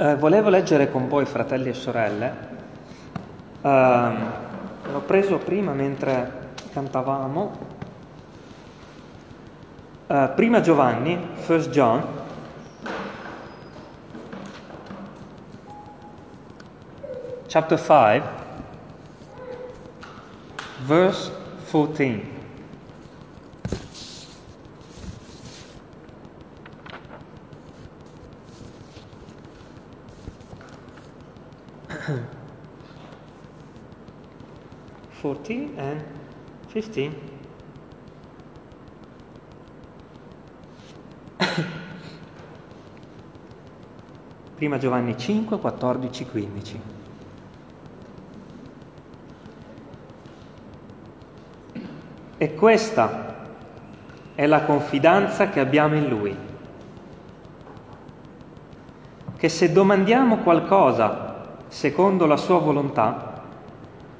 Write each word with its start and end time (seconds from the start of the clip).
Eh, 0.00 0.14
volevo 0.14 0.48
leggere 0.48 0.92
con 0.92 1.08
voi, 1.08 1.26
fratelli 1.26 1.70
e 1.70 1.74
sorelle. 1.74 2.32
Eh, 3.60 4.12
l'ho 4.92 5.00
preso 5.00 5.38
prima 5.38 5.72
mentre 5.72 6.52
cantavamo. 6.72 7.58
Eh, 10.06 10.30
prima 10.36 10.60
Giovanni, 10.60 11.18
First 11.34 11.70
John. 11.70 12.04
Chapter 17.48 17.78
5, 17.80 18.22
verse 20.86 21.32
14. 21.68 22.37
Fourteen 35.48 35.72
and 35.78 36.04
fifteen. 36.66 37.14
Prima 44.56 44.76
Giovanni 44.76 45.16
5, 45.16 45.58
14, 45.58 46.26
15. 46.26 46.80
E 52.36 52.54
questa 52.54 53.46
è 54.34 54.44
la 54.44 54.64
confidenza 54.64 55.48
che 55.48 55.60
abbiamo 55.60 55.94
in 55.94 56.08
Lui, 56.08 56.36
che 59.38 59.48
se 59.48 59.72
domandiamo 59.72 60.36
qualcosa 60.40 61.54
secondo 61.68 62.26
la 62.26 62.36
sua 62.36 62.58
volontà, 62.58 63.27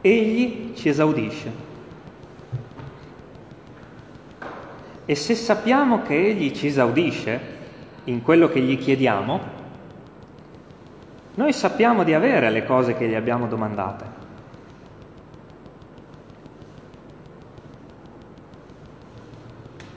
Egli 0.01 0.75
ci 0.75 0.89
esaudisce. 0.89 1.67
E 5.05 5.15
se 5.15 5.35
sappiamo 5.35 6.03
che 6.03 6.15
Egli 6.15 6.55
ci 6.55 6.67
esaudisce 6.67 7.57
in 8.05 8.23
quello 8.23 8.49
che 8.49 8.61
gli 8.61 8.79
chiediamo, 8.79 9.57
noi 11.35 11.53
sappiamo 11.53 12.03
di 12.03 12.15
avere 12.15 12.51
le 12.51 12.65
cose 12.65 12.97
che 12.97 13.09
gli 13.09 13.15
abbiamo 13.15 13.47
domandate. 13.47 14.17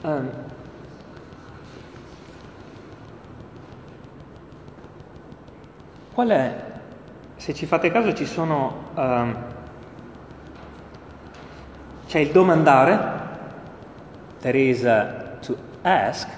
Um, 0.02 0.30
qual 6.12 6.28
è, 6.28 6.72
se 7.36 7.54
ci 7.54 7.66
fate 7.66 7.90
caso, 7.90 8.12
ci 8.14 8.26
sono, 8.26 8.90
um, 8.94 9.36
c'è 12.12 12.18
il 12.18 12.30
domandare, 12.30 13.20
there 14.40 14.58
is 14.58 14.82
uh, 14.82 15.38
to 15.40 15.56
ask, 15.80 16.28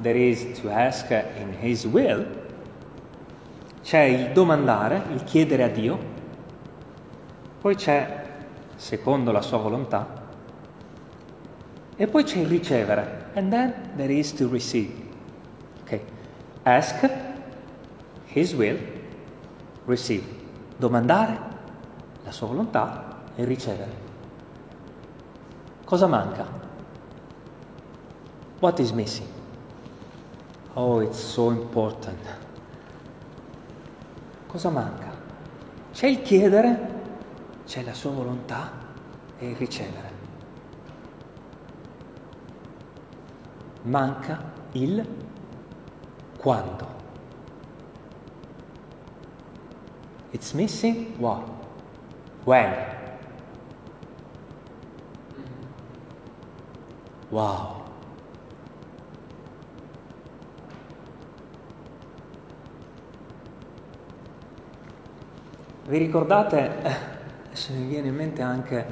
there 0.00 0.16
is 0.18 0.58
to 0.58 0.70
ask 0.70 1.10
in 1.10 1.54
His 1.60 1.84
will, 1.84 2.24
c'è 3.82 4.00
il 4.00 4.32
domandare, 4.32 5.02
il 5.12 5.24
chiedere 5.24 5.64
a 5.64 5.68
Dio, 5.68 5.98
poi 7.60 7.74
c'è, 7.74 8.24
secondo 8.76 9.30
la 9.30 9.42
sua 9.42 9.58
volontà, 9.58 10.22
e 11.94 12.06
poi 12.06 12.24
c'è 12.24 12.38
il 12.38 12.46
ricevere. 12.46 13.26
And 13.34 13.50
then 13.50 13.74
there 13.96 14.10
is 14.10 14.32
to 14.36 14.48
receive. 14.48 14.90
Ok? 15.82 16.00
Ask, 16.62 17.10
His 18.32 18.54
will, 18.54 18.78
receive. 19.84 20.24
Domandare, 20.78 21.38
la 22.24 22.32
sua 22.32 22.46
volontà 22.46 23.20
e 23.36 23.44
ricevere. 23.44 24.03
Cosa 25.84 26.06
manca? 26.06 26.46
What 28.60 28.78
is 28.80 28.92
missing? 28.92 29.28
Oh, 30.74 31.00
it's 31.00 31.18
so 31.18 31.50
important. 31.50 32.18
Cosa 34.46 34.70
manca? 34.70 35.12
C'è 35.92 36.06
il 36.06 36.22
chiedere, 36.22 37.02
c'è 37.66 37.82
la 37.82 37.94
sua 37.94 38.10
volontà 38.10 38.70
e 39.38 39.50
il 39.50 39.56
ricevere. 39.56 40.14
manca 43.84 44.52
il 44.72 45.06
quando. 46.38 46.92
It's 50.32 50.52
missing 50.52 51.16
what? 51.18 51.48
When? 52.44 53.03
Wow. 57.34 57.82
Vi 65.88 65.98
ricordate, 65.98 66.70
adesso 67.46 67.72
mi 67.72 67.86
viene 67.86 68.06
in 68.06 68.14
mente 68.14 68.40
anche, 68.40 68.86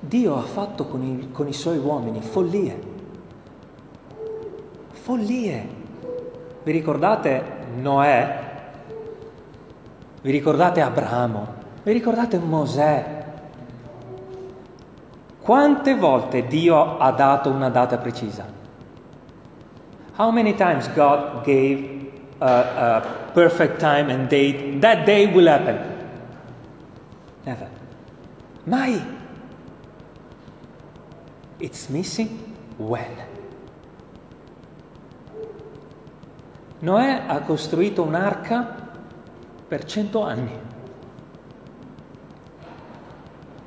Dio 0.00 0.38
ha 0.38 0.42
fatto 0.42 0.86
con 0.86 1.02
i, 1.02 1.30
con 1.30 1.46
i 1.48 1.52
suoi 1.52 1.76
uomini 1.76 2.22
follie 2.22 2.90
follie. 5.10 5.68
Vi 6.62 6.72
ricordate 6.72 7.42
Noè? 7.80 8.38
Vi 10.22 10.30
ricordate 10.30 10.80
Abramo? 10.80 11.46
Vi 11.82 11.92
ricordate 11.92 12.38
Mosè? 12.38 13.19
Quante 15.50 15.96
volte 15.96 16.46
Dio 16.46 16.98
ha 16.98 17.10
dato 17.10 17.50
una 17.50 17.70
data 17.70 17.98
precisa? 17.98 18.46
How 20.16 20.30
many 20.30 20.54
times 20.54 20.88
God 20.94 21.42
gave 21.42 22.12
a, 22.38 22.98
a 22.98 23.00
perfect 23.32 23.80
time 23.80 24.12
and 24.12 24.28
date? 24.28 24.78
That 24.78 25.04
day 25.04 25.26
will 25.26 25.48
happen. 25.48 25.76
Never. 27.42 27.68
Mai. 28.62 29.02
It's 31.58 31.88
missing 31.88 32.54
when. 32.76 33.16
Noè 36.78 37.22
ha 37.26 37.40
costruito 37.40 38.04
un'arca 38.04 38.92
per 39.66 39.84
cento 39.84 40.22
anni. 40.22 40.60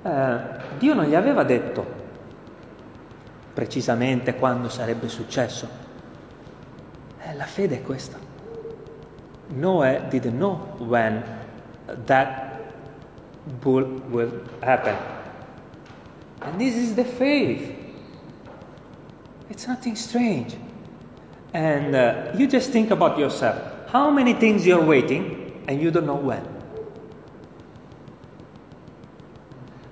Eh, 0.04 0.38
Dio 0.78 0.94
non 0.94 1.06
gli 1.06 1.16
aveva 1.16 1.44
detto 1.44 2.02
precisamente 3.54 4.36
quando 4.36 4.68
sarebbe 4.70 5.08
successo. 5.08 5.68
Eh, 7.22 7.34
la 7.36 7.46
fede 7.46 7.78
è 7.78 7.82
questa. 7.82 8.18
Noè 9.56 10.08
didn't 10.10 10.36
know 10.36 10.76
when 10.80 11.24
that 12.06 12.60
bull 13.62 14.02
will 14.10 14.42
happen. 14.62 14.96
And 16.40 16.58
this 16.58 16.76
is 16.76 16.96
the 16.96 17.06
faith. 17.06 17.72
It's 19.50 19.68
nothing 19.68 19.96
strange. 19.96 20.58
And 21.54 21.96
uh, 21.96 22.32
you 22.36 22.48
just 22.48 22.72
think 22.72 22.92
about 22.92 23.18
yourself. 23.18 23.58
How 23.92 24.10
many 24.10 24.34
things 24.34 24.66
you're 24.66 24.84
waiting 24.84 25.64
and 25.68 25.80
you 25.80 25.92
don't 25.92 26.06
know 26.06 26.16
when? 26.16 26.53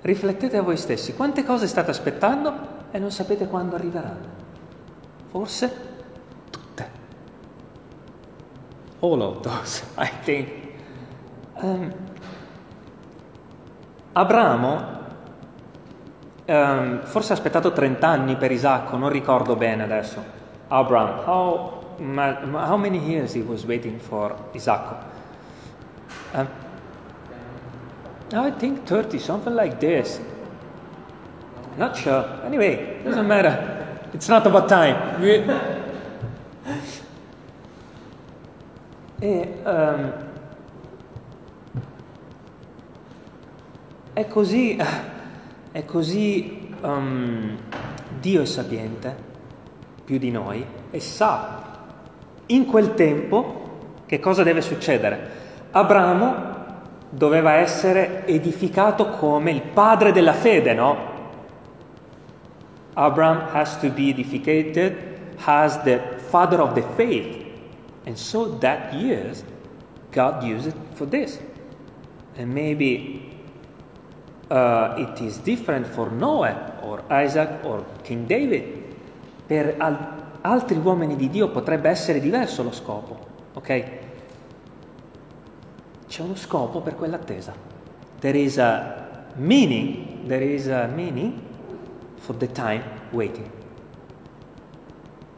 Riflettete 0.02 0.56
a 0.56 0.62
voi 0.62 0.76
stessi, 0.76 1.14
quante 1.14 1.44
cose 1.44 1.66
state 1.66 1.90
aspettando 1.90 2.52
e 2.90 2.98
non 2.98 3.10
sapete 3.10 3.46
quando 3.46 3.76
arriveranno? 3.76 4.40
Forse 5.30 5.76
tutte. 6.50 6.90
All 8.98 9.20
of 9.20 9.40
those, 9.40 9.84
I 9.96 10.10
think. 10.22 10.48
Um, 11.54 11.92
Abramo 14.12 15.00
um, 16.46 17.04
forse 17.04 17.32
ha 17.32 17.36
aspettato 17.36 17.72
30 17.72 18.06
anni 18.06 18.36
per 18.36 18.50
Isacco, 18.50 18.96
non 18.96 19.08
ricordo 19.08 19.56
bene 19.56 19.84
adesso. 19.84 20.22
Abraham, 20.68 21.24
how, 21.24 21.96
how 22.54 22.76
many 22.76 22.98
years 22.98 23.34
he 23.34 23.42
was 23.46 23.64
waiting 23.64 23.98
for 23.98 24.34
Isaac? 24.52 24.96
Um, 26.32 26.48
I 28.34 28.50
think 28.50 28.84
30, 28.86 29.18
something 29.18 29.54
like 29.54 29.78
this. 29.78 30.20
Not 31.76 31.96
sure. 31.96 32.24
Anyway, 32.44 33.02
doesn't 33.04 33.26
matter. 33.26 34.08
It's 34.14 34.28
not 34.28 34.46
about 34.46 34.68
time. 34.68 34.96
e, 39.20 39.48
um, 39.64 40.12
è 44.14 44.26
così, 44.26 44.78
è 45.72 45.84
così 45.84 46.74
um, 46.82 47.56
Dio 48.20 48.42
è 48.42 48.44
sapiente 48.44 49.30
più 50.04 50.18
di 50.18 50.30
noi 50.30 50.64
e 50.90 51.00
sa 51.00 51.60
in 52.46 52.66
quel 52.66 52.94
tempo 52.94 53.60
che 54.06 54.20
cosa 54.20 54.42
deve 54.42 54.60
succedere? 54.60 55.40
Abramo 55.70 56.51
doveva 57.14 57.52
essere 57.52 58.26
edificato 58.26 59.10
come 59.10 59.50
il 59.50 59.60
padre 59.60 60.12
della 60.12 60.32
fede, 60.32 60.72
no? 60.72 61.10
Abraham 62.94 63.48
has 63.52 63.78
to 63.80 63.90
be 63.90 64.08
edificated 64.08 64.96
as 65.44 65.82
the 65.82 66.00
father 66.30 66.60
of 66.60 66.72
the 66.72 66.82
faith. 66.96 67.44
And 68.06 68.16
so 68.16 68.56
that 68.58 68.94
years 68.94 69.44
God 70.10 70.42
used 70.42 70.68
it 70.68 70.74
for 70.94 71.06
this. 71.06 71.38
And 72.36 72.52
maybe 72.52 73.30
uh, 74.50 74.94
it 74.96 75.20
is 75.20 75.38
different 75.38 75.86
for 75.86 76.10
Noah 76.10 76.78
or 76.82 77.02
Isaac 77.10 77.64
or 77.64 77.84
King 78.02 78.26
David. 78.26 78.64
Per 79.46 79.74
al- 79.78 80.38
altri 80.40 80.78
uomini 80.78 81.16
di 81.16 81.28
Dio 81.28 81.48
potrebbe 81.48 81.90
essere 81.90 82.20
diverso 82.20 82.62
lo 82.62 82.72
scopo, 82.72 83.18
ok? 83.52 84.00
C'è 86.12 86.20
uno 86.20 86.34
scopo 86.34 86.80
per 86.80 86.94
quell'attesa. 86.94 87.54
There 88.20 88.38
is 88.38 88.58
a 88.58 89.30
meaning, 89.36 90.26
there 90.26 90.44
is 90.44 90.66
a 90.66 90.86
meaning 90.94 91.40
for 92.16 92.36
the 92.36 92.46
time 92.52 92.82
waiting. 93.12 93.50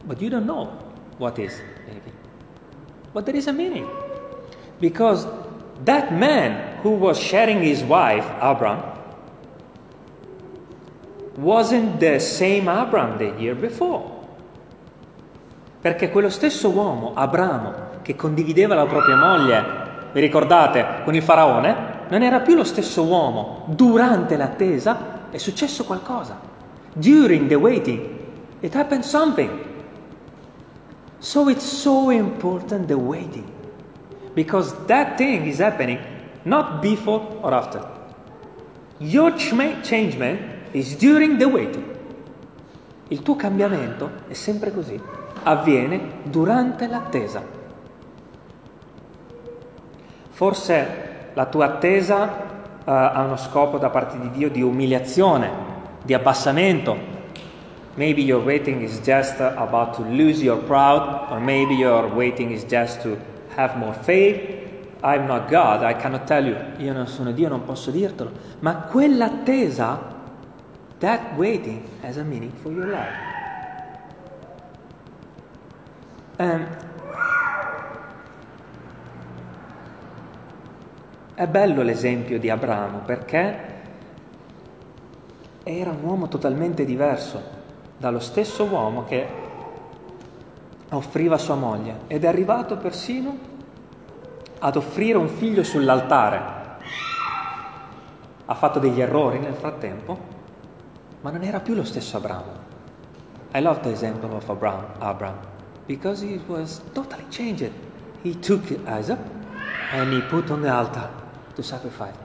But 0.03 0.19
you 0.19 0.29
don't 0.29 0.43
know 0.43 0.67
what 1.17 1.37
is, 1.39 1.61
maybe. 1.87 2.11
But 3.13 3.23
there 3.23 3.37
is 3.37 3.47
a 3.47 3.53
meaning. 3.53 3.87
Because 4.77 5.25
that 5.85 6.11
man 6.11 6.81
who 6.81 6.97
was 6.97 7.17
sharing 7.17 7.61
his 7.61 7.81
wife, 7.81 8.25
Abram, 8.41 8.83
wasn't 11.37 12.01
the 12.01 12.19
same 12.19 12.67
Abram 12.67 13.17
the 13.17 13.33
year 13.39 13.55
before. 13.55 14.03
Perché 15.79 16.11
quello 16.11 16.29
stesso 16.29 16.69
uomo, 16.69 17.13
Abramo, 17.13 18.01
che 18.01 18.17
condivideva 18.17 18.75
la 18.75 18.85
propria 18.85 19.15
moglie, 19.15 19.84
vi 20.15 20.21
ricordate, 20.21 21.01
con 21.03 21.13
il 21.13 21.21
faraone, 21.21 21.75
non 22.07 22.21
era 22.21 22.39
più 22.39 22.55
lo 22.55 22.63
stesso 22.63 23.03
uomo. 23.03 23.65
Durante 23.67 24.37
l'attesa 24.37 25.27
è 25.29 25.37
successo 25.37 25.83
qualcosa. 25.83 26.39
During 26.93 27.49
the 27.49 27.55
waiting, 27.55 28.01
it 28.61 28.73
happened 28.73 29.03
something. 29.03 29.49
So 31.17 31.49
it's 31.49 31.65
so 31.65 32.11
important 32.11 32.87
the 32.87 32.93
waiting. 32.93 33.43
Because 34.33 34.73
that 34.85 35.17
thing 35.17 35.47
is 35.47 35.59
happening 35.59 35.99
not 36.43 36.79
before 36.79 37.21
or 37.41 37.53
after. 37.53 37.85
Your 38.99 39.33
changement 39.35 40.39
is 40.71 40.95
during 40.95 41.37
the 41.37 41.45
waiting. 41.45 41.83
Il 43.09 43.21
tuo 43.21 43.35
cambiamento 43.35 44.09
è 44.29 44.33
sempre 44.33 44.71
così, 44.71 44.97
avviene 45.43 46.21
durante 46.23 46.87
l'attesa. 46.87 47.54
Forse 50.35 51.29
la 51.33 51.45
tua 51.45 51.65
attesa 51.65 52.23
uh, 52.23 52.89
ha 52.89 53.23
uno 53.25 53.37
scopo 53.37 53.77
da 53.77 53.89
parte 53.89 54.19
di 54.19 54.31
Dio 54.31 54.49
di 54.49 54.61
umiliazione, 54.61 55.49
di 56.01 56.13
abbassamento. 56.13 56.97
Maybe 57.93 58.21
your 58.21 58.43
waiting 58.43 58.81
is 58.81 58.99
just 58.99 59.39
about 59.39 59.95
to 59.95 60.01
lose 60.01 60.43
your 60.43 60.57
pride, 60.57 61.31
or 61.31 61.39
maybe 61.39 61.75
your 61.75 62.13
waiting 62.13 62.51
is 62.51 62.65
just 62.65 63.01
to 63.03 63.17
have 63.55 63.77
more 63.77 63.93
faith. 63.93 64.97
I'm 65.01 65.25
not 65.25 65.47
God, 65.49 65.83
I 65.83 65.95
cannot 65.95 66.25
tell 66.25 66.45
you. 66.45 66.57
Io 66.79 66.91
non 66.91 67.07
sono 67.07 67.31
Dio, 67.31 67.47
non 67.47 67.63
posso 67.63 67.89
dirtelo. 67.89 68.31
Ma 68.59 68.75
quell'attesa, 68.91 70.01
that 70.99 71.37
waiting 71.37 71.81
has 72.01 72.17
a 72.17 72.23
meaning 72.23 72.51
for 72.61 72.73
your 72.73 72.87
life. 72.87 73.33
Um, 76.39 76.67
è 81.35 81.47
bello 81.47 81.81
l'esempio 81.81 82.39
di 82.39 82.49
Abramo 82.49 82.99
perché 82.99 83.73
era 85.63 85.89
un 85.89 86.01
uomo 86.01 86.29
totalmente 86.29 86.85
diverso 86.85 87.41
dallo 87.97 88.19
stesso 88.19 88.63
uomo 88.63 89.03
che 89.03 89.27
offriva 90.91 91.37
sua 91.37 91.55
moglie 91.55 92.01
ed 92.07 92.23
è 92.23 92.27
arrivato 92.27 92.77
persino 92.77 93.37
ad 94.59 94.77
offrire 94.77 95.17
un 95.17 95.27
figlio 95.27 95.63
sull'altare. 95.63 96.63
Ha 98.45 98.53
fatto 98.53 98.79
degli 98.79 99.01
errori 99.01 99.39
nel 99.39 99.55
frattempo, 99.55 100.17
ma 101.19 101.31
non 101.31 101.43
era 101.43 101.59
più 101.59 101.73
lo 101.73 101.83
stesso 101.83 102.15
Abramo. 102.15 102.63
I 103.53 103.61
love 103.61 103.81
the 103.81 103.89
example 103.89 104.33
of 104.33 104.49
Abraham, 104.49 104.85
Abraham 104.99 105.39
because 105.85 106.23
he 106.23 106.39
was 106.47 106.81
totally 106.93 107.25
changed. 107.29 107.71
He 108.23 108.39
took 108.39 108.63
Isaac 108.87 109.19
and 109.91 110.13
he 110.13 110.21
put 110.29 110.49
on 110.49 110.61
the 110.61 110.69
altar 110.69 111.23
to 111.55 111.61
sacrifice. 111.63 112.15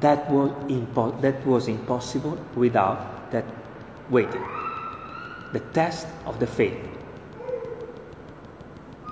That 0.00 0.28
was, 0.28 0.50
impo- 0.66 1.20
that 1.20 1.44
was 1.46 1.68
impossible 1.68 2.36
without 2.54 3.30
that 3.30 3.44
waiting, 4.08 4.42
the 5.52 5.60
test 5.72 6.06
of 6.24 6.38
the 6.38 6.46
faith. 6.46 6.90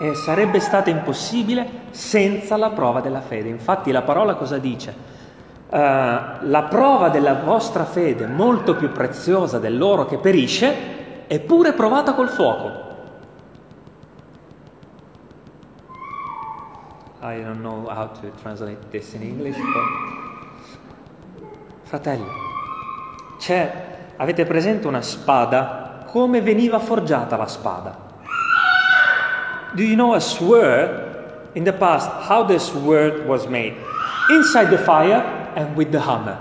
E 0.01 0.15
sarebbe 0.15 0.61
stato 0.61 0.91
impossibile 0.91 1.69
senza 1.91 2.57
la 2.57 2.71
prova 2.71 3.01
della 3.01 3.21
fede. 3.21 3.49
Infatti 3.49 3.93
la 3.93 4.03
parola 4.03 4.35
cosa 4.35 4.59
dice? 4.59 4.95
Uh, 5.69 5.77
la 5.77 6.67
prova 6.69 7.11
della 7.11 7.35
vostra 7.35 7.85
fede, 7.85 8.27
molto 8.27 8.75
più 8.75 8.91
preziosa 8.91 9.59
dell'oro 9.59 10.07
che 10.07 10.19
perisce, 10.19 11.27
è 11.29 11.39
pure 11.39 11.75
provata 11.75 12.15
col 12.15 12.29
fuoco. 12.29 12.90
I 17.31 17.43
don't 17.43 17.63
know 17.63 17.87
how 17.87 18.09
to 18.09 18.31
translate 18.43 18.91
this 18.91 19.15
in 19.15 19.23
English, 19.23 19.57
but... 19.57 19.85
Fratelli, 21.85 22.27
c'è, 23.39 24.15
avete 24.17 24.45
presente 24.45 24.89
una 24.89 25.01
spada? 25.01 26.05
Come 26.07 26.41
veniva 26.41 26.81
forgiata 26.81 27.37
la 27.37 27.47
spada? 27.47 27.97
Do 29.75 29.83
you 29.83 29.95
know 29.95 30.15
a 30.15 30.21
sword 30.21 31.53
in 31.53 31.63
the 31.63 31.73
past, 31.73 32.11
how 32.29 32.45
the 32.45 32.59
sword 32.59 33.25
was 33.27 33.47
made? 33.47 33.77
Inside 34.29 34.69
the 34.69 34.79
fire 34.79 35.53
and 35.55 35.77
with 35.77 35.91
the 35.91 36.01
hammer. 36.01 36.37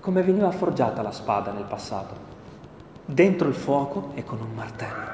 Come 0.00 0.22
veniva 0.22 0.50
forgiata 0.50 1.00
la 1.00 1.12
spada 1.12 1.52
nel 1.52 1.64
passato? 1.64 2.16
Dentro 3.04 3.46
il 3.46 3.54
fuoco 3.54 4.10
e 4.14 4.24
con 4.24 4.40
un 4.40 4.52
martello. 4.52 5.13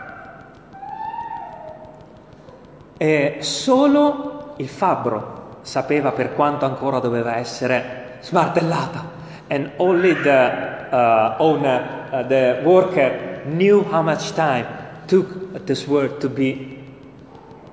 E 3.02 3.38
solo 3.40 4.52
il 4.58 4.68
fabbro 4.68 5.60
sapeva 5.62 6.12
per 6.12 6.34
quanto 6.34 6.66
ancora 6.66 6.98
doveva 6.98 7.36
essere 7.36 8.18
smartellata. 8.20 9.18
And 9.48 9.70
only 9.78 10.12
the 10.20 10.88
uh, 10.92 11.34
owner, 11.38 12.08
uh, 12.12 12.26
the 12.26 12.60
worker, 12.62 13.40
knew 13.46 13.82
how 13.90 14.02
much 14.02 14.32
time 14.34 14.66
took 15.06 15.64
this 15.64 15.86
word 15.86 16.18
to 16.18 16.28
be 16.28 16.76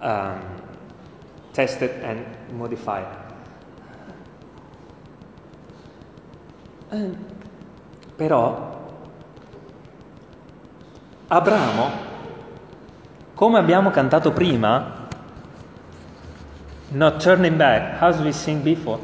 um, 0.01 0.39
tested 1.51 1.91
and 2.03 2.23
modified. 2.53 3.05
Eh, 6.89 7.09
però 8.15 8.75
Abramo, 11.27 11.91
come 13.35 13.59
abbiamo 13.59 13.91
cantato 13.91 14.31
prima, 14.31 14.96
not 16.89 17.21
turning 17.21 17.57
back, 17.57 18.01
as 18.01 18.19
we 18.19 18.31
sing 18.31 18.61
before, 18.61 18.99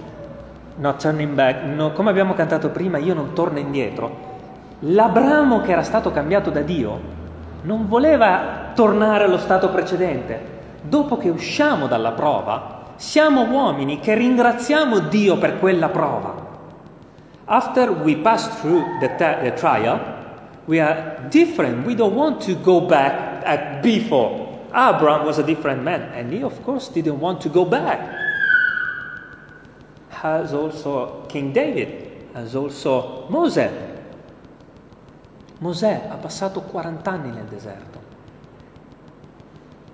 not 0.77 1.01
turning 1.01 1.33
back, 1.33 1.63
no, 1.63 1.91
come 1.91 2.09
abbiamo 2.09 2.33
cantato 2.33 2.69
prima, 2.69 2.97
io 2.97 3.13
non 3.13 3.33
torno 3.33 3.59
indietro. 3.59 4.31
L'Abramo 4.79 5.61
che 5.61 5.71
era 5.71 5.83
stato 5.83 6.11
cambiato 6.11 6.49
da 6.49 6.61
Dio 6.61 7.21
non 7.63 7.87
voleva 7.87 8.71
tornare 8.75 9.23
allo 9.25 9.37
stato 9.37 9.69
precedente. 9.69 10.51
Dopo 10.81 11.17
che 11.17 11.29
usciamo 11.29 11.87
dalla 11.87 12.11
prova, 12.11 12.81
siamo 12.95 13.43
uomini 13.43 13.99
che 13.99 14.15
ringraziamo 14.15 14.99
Dio 14.99 15.37
per 15.37 15.59
quella 15.59 15.89
prova. 15.89 16.41
After 17.45 17.91
we 17.91 18.17
pass 18.17 18.59
through 18.59 18.99
the, 18.99 19.15
ta- 19.15 19.37
the 19.41 19.53
trial, 19.53 19.99
we 20.65 20.79
are 20.81 21.27
different. 21.29 21.85
We 21.85 21.95
don't 21.95 22.15
want 22.15 22.45
to 22.45 22.55
go 22.61 22.81
back 22.81 23.45
at 23.45 23.81
before. 23.81 24.42
Abraham 24.73 25.25
was 25.25 25.37
a 25.37 25.43
different 25.43 25.83
man, 25.83 26.01
and 26.13 26.33
he, 26.33 26.41
of 26.41 26.63
course, 26.63 26.89
didn't 26.89 27.19
want 27.19 27.39
to 27.41 27.49
go 27.49 27.63
back. 27.63 28.21
As 30.23 30.51
also 30.53 31.25
King 31.27 31.51
David, 31.53 32.31
as 32.33 32.55
also 32.55 33.27
Moses. 33.29 33.71
Mosè 35.59 36.07
ha 36.09 36.15
passato 36.15 36.61
40 36.61 37.09
anni 37.11 37.31
nel 37.31 37.45
deserto. 37.45 38.01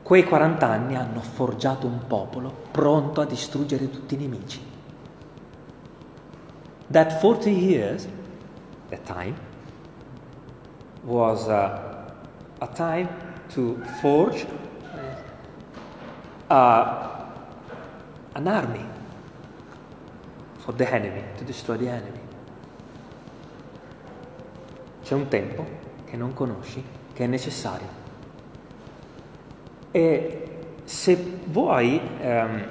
Quei 0.01 0.24
40 0.24 0.65
anni 0.65 0.95
hanno 0.95 1.19
forgiato 1.19 1.86
un 1.86 2.00
popolo 2.07 2.51
pronto 2.71 3.21
a 3.21 3.25
distruggere 3.25 3.89
tutti 3.89 4.15
i 4.15 4.17
nemici. 4.17 4.62
That 6.89 7.19
40 7.19 7.50
years, 7.50 8.07
that 8.89 9.03
time, 9.03 9.36
was 11.03 11.48
a, 11.48 12.13
a 12.59 12.67
time 12.67 13.09
to 13.50 13.77
forge 14.00 14.48
uh, 16.49 16.53
an 18.33 18.47
army 18.47 18.85
for 20.57 20.73
the 20.73 20.87
enemy, 20.91 21.23
to 21.37 21.43
destroy 21.43 21.77
the 21.77 21.87
enemy. 21.87 22.19
C'è 25.03 25.15
un 25.15 25.27
tempo 25.27 25.65
che 26.05 26.17
non 26.17 26.33
conosci, 26.33 26.83
che 27.13 27.23
è 27.23 27.27
necessario. 27.27 27.97
E 29.91 30.43
se 30.83 31.39
vuoi, 31.45 31.99
ehm, 32.19 32.67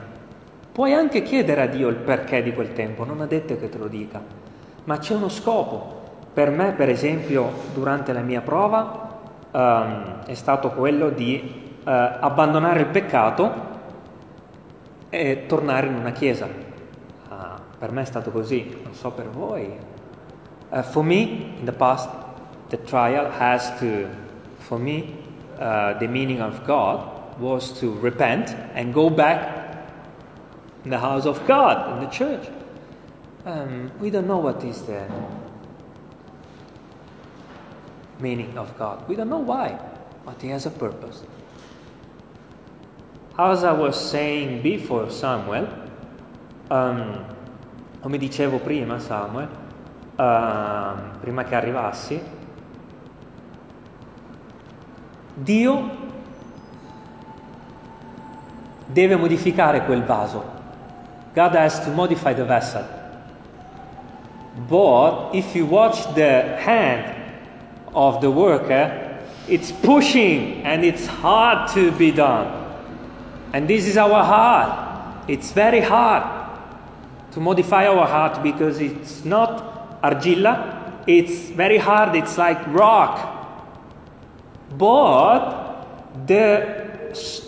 puoi 0.73 0.93
anche 0.93 1.23
chiedere 1.23 1.63
a 1.63 1.67
Dio 1.67 1.89
il 1.89 1.97
perché 1.97 2.43
di 2.43 2.53
quel 2.53 2.73
tempo, 2.73 3.05
non 3.05 3.21
ha 3.21 3.27
detto 3.27 3.59
che 3.59 3.69
te 3.69 3.79
lo 3.79 3.89
dica, 3.89 4.21
ma 4.85 4.99
c'è 4.99 5.15
uno 5.15 5.29
scopo. 5.29 5.97
Per 6.33 6.51
me, 6.51 6.73
per 6.73 6.89
esempio, 6.89 7.51
durante 7.75 8.13
la 8.13 8.21
mia 8.21 8.41
prova 8.41 9.19
ehm, 9.51 10.25
è 10.25 10.35
stato 10.35 10.71
quello 10.71 11.11
di 11.11 11.67
eh, 11.85 11.91
abbandonare 11.91 12.81
il 12.81 12.87
peccato 12.87 13.68
e 15.11 15.47
tornare 15.47 15.87
in 15.87 15.95
una 15.95 16.13
chiesa. 16.13 16.47
Uh, 16.47 17.35
per 17.79 17.93
me 17.93 18.03
è 18.03 18.05
stato 18.05 18.31
così, 18.31 18.81
non 18.83 18.95
so 18.95 19.11
per 19.11 19.29
voi. 19.29 19.79
Uh, 20.71 20.83
for 20.83 21.03
me, 21.03 21.55
in 21.59 21.65
the 21.65 21.73
past, 21.73 22.09
the 22.69 22.79
trial 22.85 23.31
has 23.31 23.79
to, 23.79 24.07
for 24.59 24.79
me, 24.79 25.15
uh, 25.59 25.99
the 25.99 26.07
meaning 26.07 26.41
of 26.41 26.65
God 26.67 27.41
was 27.41 27.79
to 27.81 27.99
repent 28.01 28.55
and 28.75 28.93
go 28.93 29.09
back 29.09 29.59
in 30.85 30.91
the 30.91 30.99
house 30.99 31.27
of 31.27 31.45
God, 31.47 31.95
in 31.95 32.05
the 32.05 32.11
church. 32.11 32.49
Um, 33.45 33.91
we 34.01 34.11
don't 34.11 34.27
know 34.27 34.39
what 34.39 34.63
is 34.65 34.83
the 34.83 35.07
meaning 38.21 38.59
of 38.59 38.77
God. 38.77 39.09
We 39.09 39.17
don't 39.17 39.31
know 39.31 39.39
why, 39.39 39.79
but 40.25 40.41
He 40.43 40.49
has 40.49 40.67
a 40.67 40.71
purpose. 40.71 41.23
As 43.41 43.63
I 43.63 43.71
was 43.71 43.95
saying 43.95 44.63
before 44.63 45.11
Samuel, 45.11 45.69
um, 46.71 47.25
come 48.01 48.19
dicevo 48.19 48.59
prima 48.59 48.99
Samuel, 48.99 49.49
uh, 50.17 51.21
prima 51.21 51.45
che 51.45 51.55
arrivassi, 51.55 52.21
Dio 55.35 55.91
deve 58.87 59.15
modificare 59.15 59.85
quel 59.85 60.03
vaso. 60.03 60.43
God 61.33 61.55
has 61.55 61.79
to 61.85 61.93
modify 61.93 62.35
the 62.35 62.45
vessel. 62.45 62.85
But 64.67 65.33
if 65.33 65.55
you 65.55 65.65
watch 65.65 66.13
the 66.15 66.57
hand 66.59 67.15
of 67.95 68.21
the 68.21 68.33
worker, 68.33 69.21
it's 69.47 69.71
pushing 69.71 70.65
and 70.65 70.83
it's 70.83 71.07
hard 71.07 71.69
to 71.75 71.93
be 71.93 72.11
done. 72.11 72.58
And 73.53 73.69
this 73.69 73.87
is 73.87 73.97
our 73.97 74.23
heart. 74.25 75.29
It's 75.29 75.53
very 75.53 75.81
hard 75.81 76.23
to 77.33 77.41
modify 77.41 77.87
our 77.87 78.07
heart 78.07 78.43
because 78.43 78.81
it's 78.81 79.25
not 79.25 80.01
argilla, 80.03 81.03
it's 81.07 81.51
very 81.51 81.79
hard, 81.79 82.15
it's 82.15 82.37
like 82.37 82.59
rock. 82.69 83.37
But 84.77 86.27
the 86.27 86.79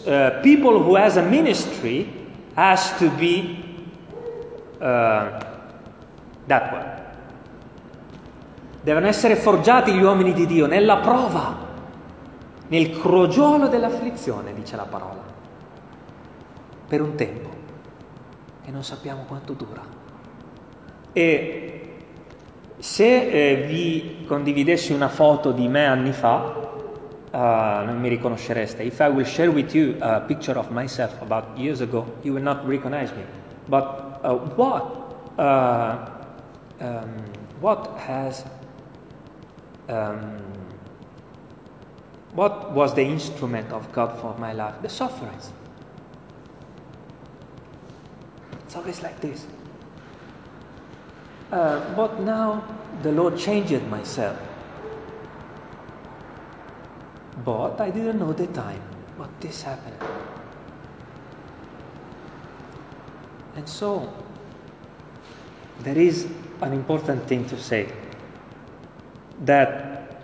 uh, 0.06 0.40
people 0.42 0.82
who 0.82 0.96
has 0.96 1.16
a 1.16 1.22
ministry 1.22 2.08
has 2.56 2.96
to 2.98 3.10
be 3.10 3.64
uh, 4.80 5.40
that 6.46 6.72
way. 6.72 6.98
Devono 8.82 9.06
essere 9.06 9.36
forgiati 9.36 9.92
gli 9.92 10.02
uomini 10.02 10.32
di 10.32 10.46
Dio 10.46 10.66
nella 10.66 10.96
prova, 10.96 11.54
nel 12.68 12.98
crogiolo 12.98 13.68
dell'afflizione, 13.68 14.54
dice 14.54 14.76
la 14.76 14.84
parola, 14.84 15.22
per 16.90 17.00
un 17.00 17.14
tempo 17.14 17.48
e 18.64 18.70
non 18.72 18.82
sappiamo 18.82 19.22
quanto 19.28 19.52
dura. 19.52 19.80
E 21.12 22.02
se 22.78 23.30
eh, 23.30 23.66
vi 23.66 24.24
condividessi 24.26 24.92
una 24.92 25.08
foto 25.08 25.52
di 25.52 25.68
me 25.68 25.86
anni 25.86 26.12
fa, 26.12 26.68
uh, 27.30 27.84
non 27.84 27.98
mi 28.00 28.08
riconoscereste. 28.08 28.82
If 28.82 28.98
I 28.98 29.08
will 29.08 29.24
share 29.24 29.50
with 29.50 29.72
you 29.72 29.96
a 30.00 30.20
picture 30.20 30.58
of 30.58 30.70
myself 30.70 31.20
about 31.20 31.56
years 31.56 31.80
ago, 31.80 32.04
you 32.22 32.32
will 32.32 32.42
not 32.42 32.66
recognize 32.66 33.12
me. 33.12 33.22
But 33.68 34.18
uh, 34.24 34.34
what, 34.56 35.38
uh, 35.38 36.08
um, 36.80 37.24
what 37.60 37.96
has, 37.98 38.44
um, 39.88 40.38
what 42.34 42.72
was 42.72 42.94
the 42.94 43.04
instrument 43.04 43.70
of 43.70 43.92
God 43.92 44.18
for 44.18 44.34
my 44.38 44.52
life? 44.52 44.74
The 44.82 44.88
sufferings. 44.88 45.52
It's 48.70 48.76
always 48.76 49.02
like 49.02 49.20
this. 49.20 49.48
Uh, 51.50 51.92
but 51.96 52.20
now 52.20 52.62
the 53.02 53.10
Lord 53.10 53.36
changed 53.36 53.82
myself. 53.88 54.38
But 57.44 57.80
I 57.80 57.90
didn't 57.90 58.20
know 58.20 58.32
the 58.32 58.46
time 58.46 58.80
what 59.16 59.28
this 59.40 59.62
happened. 59.62 59.96
And 63.56 63.68
so 63.68 64.08
there 65.80 65.98
is 65.98 66.28
an 66.62 66.72
important 66.72 67.26
thing 67.26 67.46
to 67.46 67.58
say 67.58 67.92
that 69.46 70.14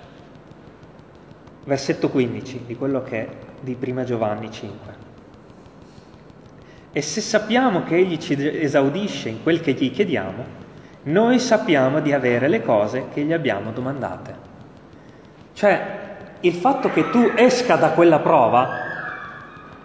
versetto 1.65 2.09
15 2.09 2.65
di 2.65 2.77
quello 2.77 3.03
che 3.03 3.27
è 3.27 3.37
di 3.59 3.75
prima 3.75 4.05
Giovanni 4.05 4.53
5. 4.53 5.06
E 6.97 7.03
se 7.03 7.21
sappiamo 7.21 7.85
che 7.85 7.97
Egli 7.97 8.17
ci 8.17 8.35
esaudisce 8.41 9.29
in 9.29 9.43
quel 9.43 9.61
che 9.61 9.73
gli 9.73 9.91
chiediamo, 9.91 10.45
noi 11.03 11.39
sappiamo 11.39 12.01
di 12.01 12.15
avere 12.15 12.49
le 12.49 12.63
cose 12.63 13.09
che 13.13 13.21
gli 13.21 13.35
abbiamo 13.35 13.71
domandate. 13.71 14.35
Cioè, 15.53 16.39
il 16.41 16.55
fatto 16.55 16.91
che 16.91 17.11
tu 17.11 17.33
esca 17.37 17.77
da 17.77 17.91
quella 17.91 18.21
prova, 18.21 18.69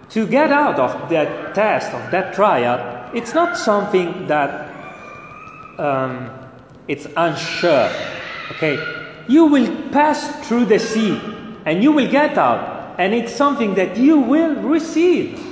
to 0.08 0.26
get 0.26 0.52
out 0.52 0.78
of 0.78 1.10
that 1.10 1.52
test, 1.52 1.92
of 1.92 2.10
that 2.12 2.32
trial, 2.32 3.10
it's 3.12 3.34
not 3.34 3.58
something 3.58 4.26
that 4.28 4.70
um, 5.80 6.32
it's 6.86 7.10
unsure. 7.18 7.90
Okay? 8.52 8.78
You 9.28 9.48
will 9.48 9.70
pass 9.92 10.48
through 10.48 10.68
the 10.68 10.80
sea 10.80 11.20
and 11.66 11.84
you 11.84 11.92
will 11.92 12.10
get 12.10 12.38
out, 12.38 12.98
and 12.98 13.14
it's 13.14 13.36
something 13.36 13.76
that 13.76 13.98
you 13.98 14.18
will 14.18 14.56
receive. 14.62 15.51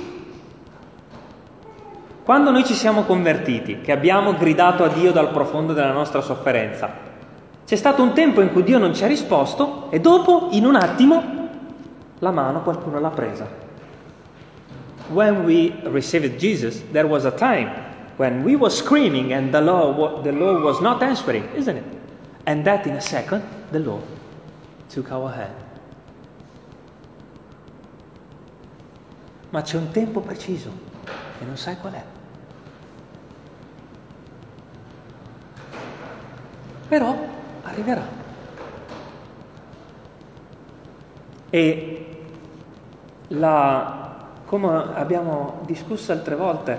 Quando 2.30 2.52
noi 2.52 2.64
ci 2.64 2.74
siamo 2.74 3.02
convertiti, 3.02 3.80
che 3.80 3.90
abbiamo 3.90 4.34
gridato 4.34 4.84
a 4.84 4.88
Dio 4.88 5.10
dal 5.10 5.32
profondo 5.32 5.72
della 5.72 5.90
nostra 5.90 6.20
sofferenza, 6.20 6.88
c'è 7.66 7.74
stato 7.74 8.04
un 8.04 8.12
tempo 8.12 8.40
in 8.40 8.52
cui 8.52 8.62
Dio 8.62 8.78
non 8.78 8.94
ci 8.94 9.02
ha 9.02 9.08
risposto 9.08 9.90
e 9.90 9.98
dopo, 9.98 10.46
in 10.52 10.64
un 10.64 10.76
attimo, 10.76 11.48
la 12.20 12.30
mano 12.30 12.62
qualcuno 12.62 13.00
l'ha 13.00 13.08
presa. 13.08 13.48
When 15.08 15.42
we 15.42 15.80
received 15.90 16.36
Jesus, 16.36 16.80
there 16.92 17.08
was 17.08 17.24
a 17.24 17.32
time 17.32 17.68
when 18.14 18.44
we 18.44 18.54
were 18.54 18.72
screaming 18.72 19.32
and 19.32 19.50
the 19.50 19.60
Lord, 19.60 20.22
the 20.22 20.30
Lord 20.30 20.62
was 20.62 20.78
not 20.78 21.02
answering, 21.02 21.48
isn't 21.56 21.78
it? 21.78 21.84
And 22.44 22.62
that 22.62 22.86
in 22.86 22.94
a 22.94 23.00
second, 23.00 23.42
the 23.72 23.80
Lord 23.80 24.04
took 24.88 25.10
our 25.10 25.32
hand. 25.32 25.64
Ma 29.50 29.62
c'è 29.62 29.76
un 29.76 29.90
tempo 29.90 30.20
preciso 30.20 30.70
e 31.40 31.44
non 31.44 31.56
sai 31.56 31.76
qual 31.76 31.94
è. 31.94 32.18
Però 36.90 37.16
arriverà. 37.62 38.02
E 41.50 42.06
la, 43.28 44.26
come 44.44 44.68
abbiamo 44.94 45.60
discusso 45.66 46.10
altre 46.10 46.34
volte, 46.34 46.78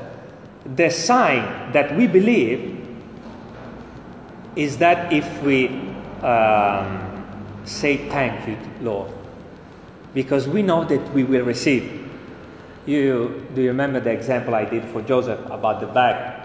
the 0.76 0.90
sign 0.90 1.72
that 1.72 1.92
we 1.92 2.10
believe 2.10 2.78
is 4.56 4.78
that 4.80 5.14
if 5.14 5.42
we 5.44 5.70
um, 6.22 7.24
say 7.64 8.10
thank 8.10 8.46
you, 8.48 8.58
Lord, 8.82 9.14
because 10.14 10.46
we 10.46 10.62
know 10.62 10.84
that 10.84 11.14
we 11.14 11.24
will 11.24 11.46
receive. 11.46 12.00
You 12.86 13.46
do 13.54 13.62
you 13.62 13.70
remember 13.70 14.02
the 14.02 14.12
example 14.12 14.56
I 14.56 14.66
did 14.66 14.84
for 14.92 15.02
Joseph 15.04 15.40
about 15.50 15.80
the 15.80 15.88
bag? 15.88 16.41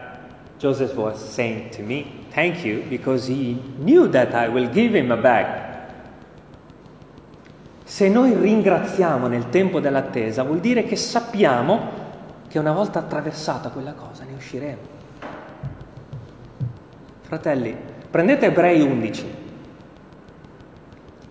Joseph 0.59 0.95
was 0.97 1.19
saying 1.19 1.71
to 1.71 1.83
me, 1.83 2.25
Thank 2.33 2.65
you, 2.65 2.83
because 2.89 3.27
he 3.27 3.61
knew 3.79 4.09
that 4.09 4.35
I 4.35 4.49
will 4.49 4.69
give 4.69 4.95
him 4.95 5.11
a 5.11 5.17
bag. 5.17 5.65
Se 7.85 8.09
noi 8.09 8.35
ringraziamo 8.35 9.27
nel 9.27 9.49
tempo 9.49 9.81
dell'attesa, 9.81 10.43
vuol 10.43 10.61
dire 10.61 10.85
che 10.85 10.97
sappiamo 10.97 12.05
che 12.49 12.59
una 12.59 12.73
volta 12.73 12.99
attraversata 12.99 13.71
quella 13.71 13.93
cosa 13.93 14.25
ne 14.25 14.35
usciremo. 14.35 14.81
Fratelli, 17.23 17.77
prendete 18.11 18.47
Ebrei 18.47 18.81
11. 18.83 19.35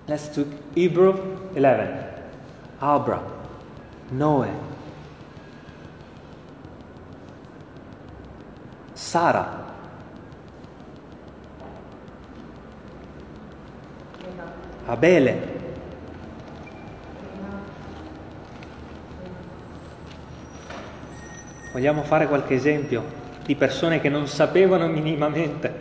Let's 0.05 0.31
do 0.31 0.45
Hebrew 0.73 1.49
11. 1.53 2.03
Abra, 2.79 3.21
Noè, 4.09 4.49
Sara, 9.05 9.63
Abele, 14.87 15.53
Vogliamo 21.71 22.01
fare 22.01 22.27
qualche 22.27 22.55
esempio 22.55 23.03
di 23.43 23.55
persone 23.55 23.99
che 24.01 24.09
non 24.09 24.27
sapevano 24.27 24.87
minimamente 24.87 25.71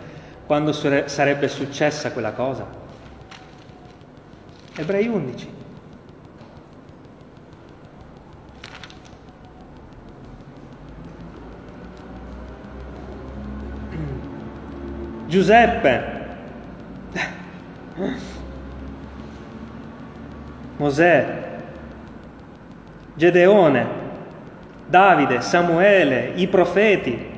quando 0.45 0.73
sarebbe 0.73 1.49
successa 1.49 2.13
quella 2.13 2.33
cosa? 2.33 2.67
Ebrei 4.77 5.07
11. 5.07 5.54
Giuseppe, 15.35 16.03
Mosè, 20.77 21.27
Gedeone, 23.17 23.87
Davide, 24.87 25.41
Samuele, 25.41 26.35
i 26.37 26.47
profeti. 26.47 27.33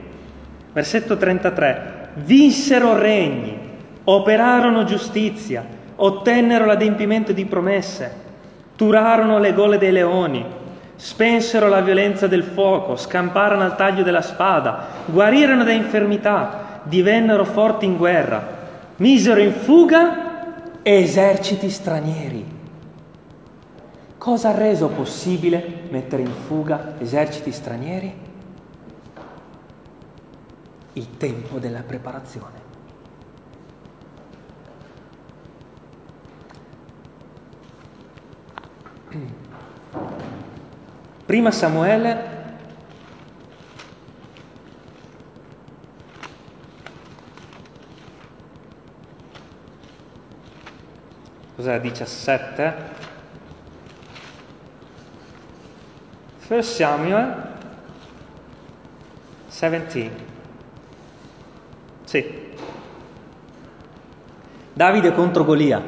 Versetto 0.74 1.16
33. 1.16 2.10
Vinsero 2.16 2.98
regni, 2.98 3.58
operarono 4.04 4.84
giustizia, 4.84 5.64
ottennero 5.96 6.66
l'adempimento 6.66 7.32
di 7.32 7.46
promesse, 7.46 8.12
turarono 8.76 9.38
le 9.38 9.54
gole 9.54 9.78
dei 9.78 9.92
leoni, 9.92 10.44
spensero 10.96 11.68
la 11.68 11.80
violenza 11.80 12.26
del 12.26 12.42
fuoco, 12.42 12.96
scamparono 12.96 13.62
al 13.62 13.74
taglio 13.74 14.02
della 14.02 14.20
spada, 14.20 14.84
guarirono 15.06 15.64
da 15.64 15.72
infermità, 15.72 16.65
divennero 16.88 17.44
forti 17.44 17.84
in 17.84 17.96
guerra, 17.96 18.94
misero 18.96 19.40
in 19.40 19.52
fuga 19.52 20.80
eserciti 20.82 21.68
stranieri. 21.68 22.54
Cosa 24.18 24.48
ha 24.48 24.54
reso 24.54 24.88
possibile 24.88 25.84
mettere 25.90 26.22
in 26.22 26.32
fuga 26.46 26.94
eserciti 26.98 27.52
stranieri? 27.52 28.24
Il 30.94 31.16
tempo 31.16 31.58
della 31.58 31.82
preparazione. 31.82 32.64
Prima 41.24 41.50
Samuele 41.50 42.35
cos'è 51.56 51.80
17 51.80 52.74
1 56.48 56.62
Samuel 56.62 57.54
17. 59.48 60.10
Sì. 62.04 62.54
Davide 64.72 65.12
contro 65.12 65.44
Golia. 65.44 65.82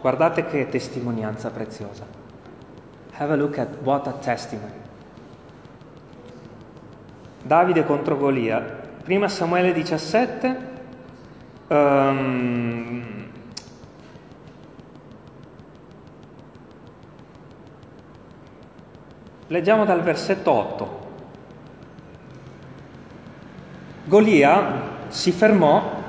Guardate 0.00 0.46
che 0.46 0.68
testimonianza 0.68 1.50
preziosa. 1.50 2.06
Have 3.16 3.32
a 3.32 3.36
look 3.36 3.58
at 3.58 3.68
what 3.82 4.06
a 4.06 4.12
testimony. 4.12 4.72
Davide 7.42 7.84
contro 7.84 8.16
Golia. 8.16 8.60
Prima 9.02 9.28
Samuele 9.28 9.72
17. 9.72 10.73
Um, 11.68 13.24
Leggiamo 19.46 19.84
dal 19.84 20.02
versetto 20.02 20.50
8. 20.50 21.00
Golia 24.04 24.92
si 25.08 25.32
fermò 25.32 26.02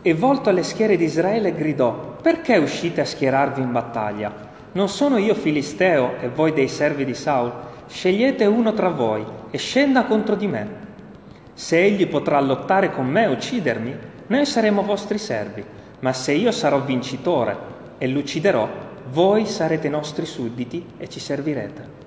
e 0.00 0.14
volto 0.14 0.48
alle 0.48 0.62
schiere 0.62 0.96
di 0.96 1.04
Israele 1.04 1.54
gridò, 1.54 2.16
perché 2.22 2.56
uscite 2.56 3.00
a 3.00 3.04
schierarvi 3.04 3.60
in 3.60 3.72
battaglia? 3.72 4.32
Non 4.72 4.88
sono 4.88 5.18
io 5.18 5.34
filisteo 5.34 6.18
e 6.20 6.28
voi 6.28 6.52
dei 6.52 6.68
servi 6.68 7.04
di 7.04 7.14
Saul? 7.14 7.52
Scegliete 7.88 8.46
uno 8.46 8.72
tra 8.72 8.88
voi 8.88 9.24
e 9.50 9.58
scenda 9.58 10.04
contro 10.04 10.34
di 10.34 10.46
me. 10.46 10.68
Se 11.52 11.82
egli 11.82 12.06
potrà 12.06 12.40
lottare 12.40 12.90
con 12.90 13.06
me 13.06 13.24
e 13.24 13.28
uccidermi, 13.28 13.98
noi 14.28 14.46
saremo 14.46 14.82
vostri 14.82 15.18
servi, 15.18 15.64
ma 16.00 16.12
se 16.12 16.32
io 16.32 16.50
sarò 16.50 16.80
vincitore 16.80 17.56
e 17.98 18.08
l'ucciderò, 18.08 18.68
voi 19.10 19.46
sarete 19.46 19.88
nostri 19.88 20.26
sudditi 20.26 20.84
e 20.96 21.08
ci 21.08 21.20
servirete. 21.20 22.04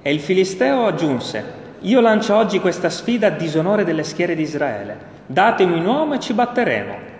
E 0.00 0.12
il 0.12 0.20
Filisteo 0.20 0.86
aggiunse, 0.86 1.60
io 1.80 2.00
lancio 2.00 2.36
oggi 2.36 2.60
questa 2.60 2.90
sfida 2.90 3.28
a 3.28 3.30
disonore 3.30 3.84
delle 3.84 4.04
schiere 4.04 4.34
di 4.34 4.42
Israele, 4.42 4.96
datemi 5.26 5.78
un 5.78 5.84
uomo 5.84 6.14
e 6.14 6.20
ci 6.20 6.32
batteremo. 6.32 7.10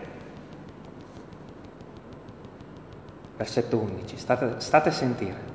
Versetto 3.37 3.77
11, 3.79 4.17
state, 4.17 4.55
state 4.59 4.89
a 4.89 4.93
sentire. 4.93 5.51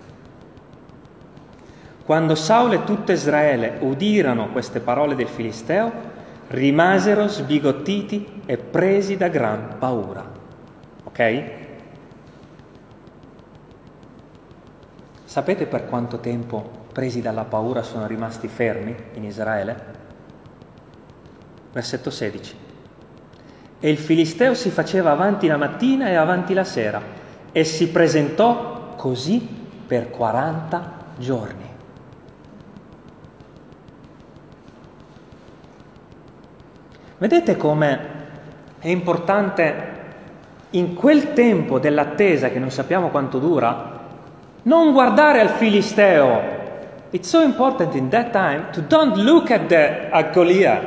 Quando 2.03 2.35
Saul 2.35 2.73
e 2.73 2.83
tutto 2.83 3.11
Israele 3.11 3.77
udirono 3.79 4.49
queste 4.49 4.79
parole 4.79 5.15
del 5.15 5.27
Filisteo, 5.27 5.91
rimasero 6.49 7.27
sbigottiti 7.27 8.41
e 8.45 8.57
presi 8.57 9.17
da 9.17 9.27
gran 9.27 9.77
paura. 9.77 10.25
Ok? 11.03 11.43
Sapete 15.25 15.65
per 15.65 15.87
quanto 15.87 16.19
tempo 16.19 16.85
presi 16.93 17.21
dalla 17.21 17.43
paura, 17.43 17.83
sono 17.83 18.07
rimasti 18.07 18.47
fermi 18.47 18.95
in 19.13 19.23
Israele? 19.23 19.95
Versetto 21.71 22.09
16. 22.09 22.55
E 23.79 23.89
il 23.89 23.97
Filisteo 23.97 24.55
si 24.55 24.69
faceva 24.69 25.11
avanti 25.11 25.47
la 25.47 25.57
mattina 25.57 26.07
e 26.07 26.15
avanti 26.15 26.53
la 26.53 26.63
sera 26.63 26.99
e 27.51 27.63
si 27.63 27.89
presentò 27.89 28.95
così 28.95 29.39
per 29.85 30.09
40 30.09 30.93
giorni. 31.19 31.66
Vedete 37.17 37.57
come 37.57 37.99
è 38.79 38.89
importante 38.89 39.95
in 40.71 40.93
quel 40.93 41.33
tempo 41.33 41.79
dell'attesa 41.79 42.49
che 42.49 42.59
non 42.59 42.71
sappiamo 42.71 43.09
quanto 43.09 43.39
dura, 43.39 44.05
non 44.63 44.91
guardare 44.91 45.39
al 45.39 45.49
Filisteo 45.49 46.57
it's 47.11 47.29
so 47.29 47.41
important 47.41 47.95
in 47.95 48.09
that 48.09 48.33
time 48.33 48.71
to 48.73 48.81
don't 48.81 49.15
look 49.15 49.49
at 49.49 49.69
the 49.69 50.09
at 50.13 50.33
Goliath, 50.33 50.83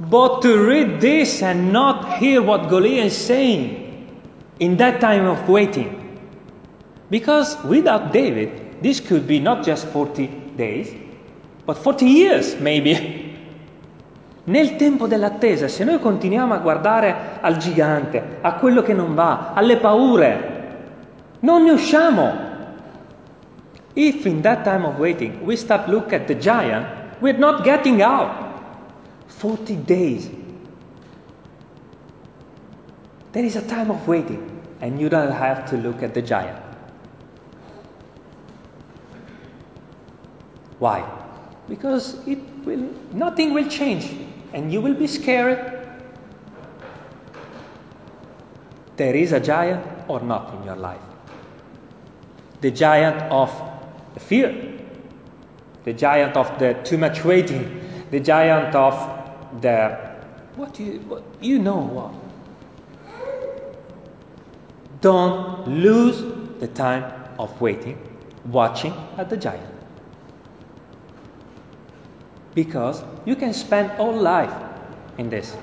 but 0.00 0.42
to 0.42 0.58
read 0.58 1.00
this 1.00 1.42
and 1.42 1.72
not 1.72 2.18
hear 2.18 2.42
what 2.42 2.68
Goliath 2.68 3.06
is 3.06 3.16
saying 3.16 4.20
in 4.58 4.76
that 4.78 5.00
time 5.00 5.26
of 5.26 5.48
waiting. 5.48 6.00
Because 7.08 7.56
without 7.64 8.12
David, 8.12 8.82
this 8.82 8.98
could 8.98 9.26
be 9.26 9.38
not 9.38 9.64
just 9.64 9.86
40 9.88 10.26
days, 10.56 10.94
but 11.66 11.78
40 11.78 12.06
years 12.06 12.60
maybe. 12.60 13.20
Nel 14.44 14.76
tempo 14.76 15.06
dell'attesa, 15.06 15.68
se 15.68 15.84
noi 15.84 15.98
continuiamo 15.98 16.52
a 16.52 16.58
guardare 16.58 17.38
al 17.40 17.56
gigante, 17.56 18.38
a 18.42 18.54
quello 18.54 18.82
che 18.82 18.92
non 18.92 19.14
va, 19.14 19.52
alle 19.54 19.78
paure, 19.78 20.52
non 21.40 21.62
ne 21.62 21.70
usciamo. 21.70 22.52
If 23.94 24.24
in 24.26 24.42
that 24.42 24.62
time 24.64 24.84
of 24.84 24.98
waiting 24.98 25.42
we 25.42 25.56
stop 25.56 25.86
look 25.86 26.12
at 26.12 26.26
the 26.26 26.36
giant, 26.36 26.86
we're 27.20 27.38
not 27.38 27.62
getting 27.62 28.02
out. 28.02 28.42
40 29.28 29.76
days. 29.84 30.30
There 33.32 33.44
is 33.44 33.56
a 33.56 33.62
time 33.62 33.90
of 33.90 34.06
waiting, 34.06 34.60
and 34.80 35.00
you 35.00 35.08
don't 35.08 35.32
have 35.32 35.64
to 35.70 35.76
look 35.76 36.02
at 36.02 36.12
the 36.12 36.22
giant. 36.22 36.60
Why? 40.78 41.02
Because 41.68 42.18
it 42.26 42.38
will, 42.64 42.90
nothing 43.12 43.54
will 43.54 43.68
change, 43.68 44.14
and 44.54 44.72
you 44.72 44.80
will 44.80 44.94
be 44.94 45.08
scared. 45.08 45.58
There 48.96 49.14
is 49.14 49.32
a 49.32 49.40
giant 49.40 49.84
or 50.08 50.20
not 50.20 50.54
in 50.54 50.64
your 50.64 50.76
life. 50.76 51.02
The 52.60 52.70
giant 52.70 53.20
of 53.32 53.50
the 54.14 54.20
fear, 54.20 54.78
the 55.82 55.92
giant 55.92 56.36
of 56.36 56.56
the 56.60 56.74
too 56.84 56.96
much 56.96 57.24
waiting, 57.24 57.82
the 58.12 58.20
giant 58.20 58.74
of 58.76 58.94
the 59.60 59.98
what 60.54 60.78
you 60.78 61.00
what, 61.08 61.24
you 61.40 61.58
know 61.58 61.78
what. 61.78 62.14
Don't 65.00 65.66
lose 65.66 66.22
the 66.60 66.68
time 66.68 67.12
of 67.38 67.60
waiting, 67.60 67.98
watching 68.46 68.94
at 69.18 69.28
the 69.28 69.36
giant. 69.36 69.73
Because 72.54 73.04
you 73.24 73.36
can 73.36 73.52
spend 73.52 73.90
all 73.96 74.20
life 74.20 74.54
in 75.16 75.28
this. 75.28 75.56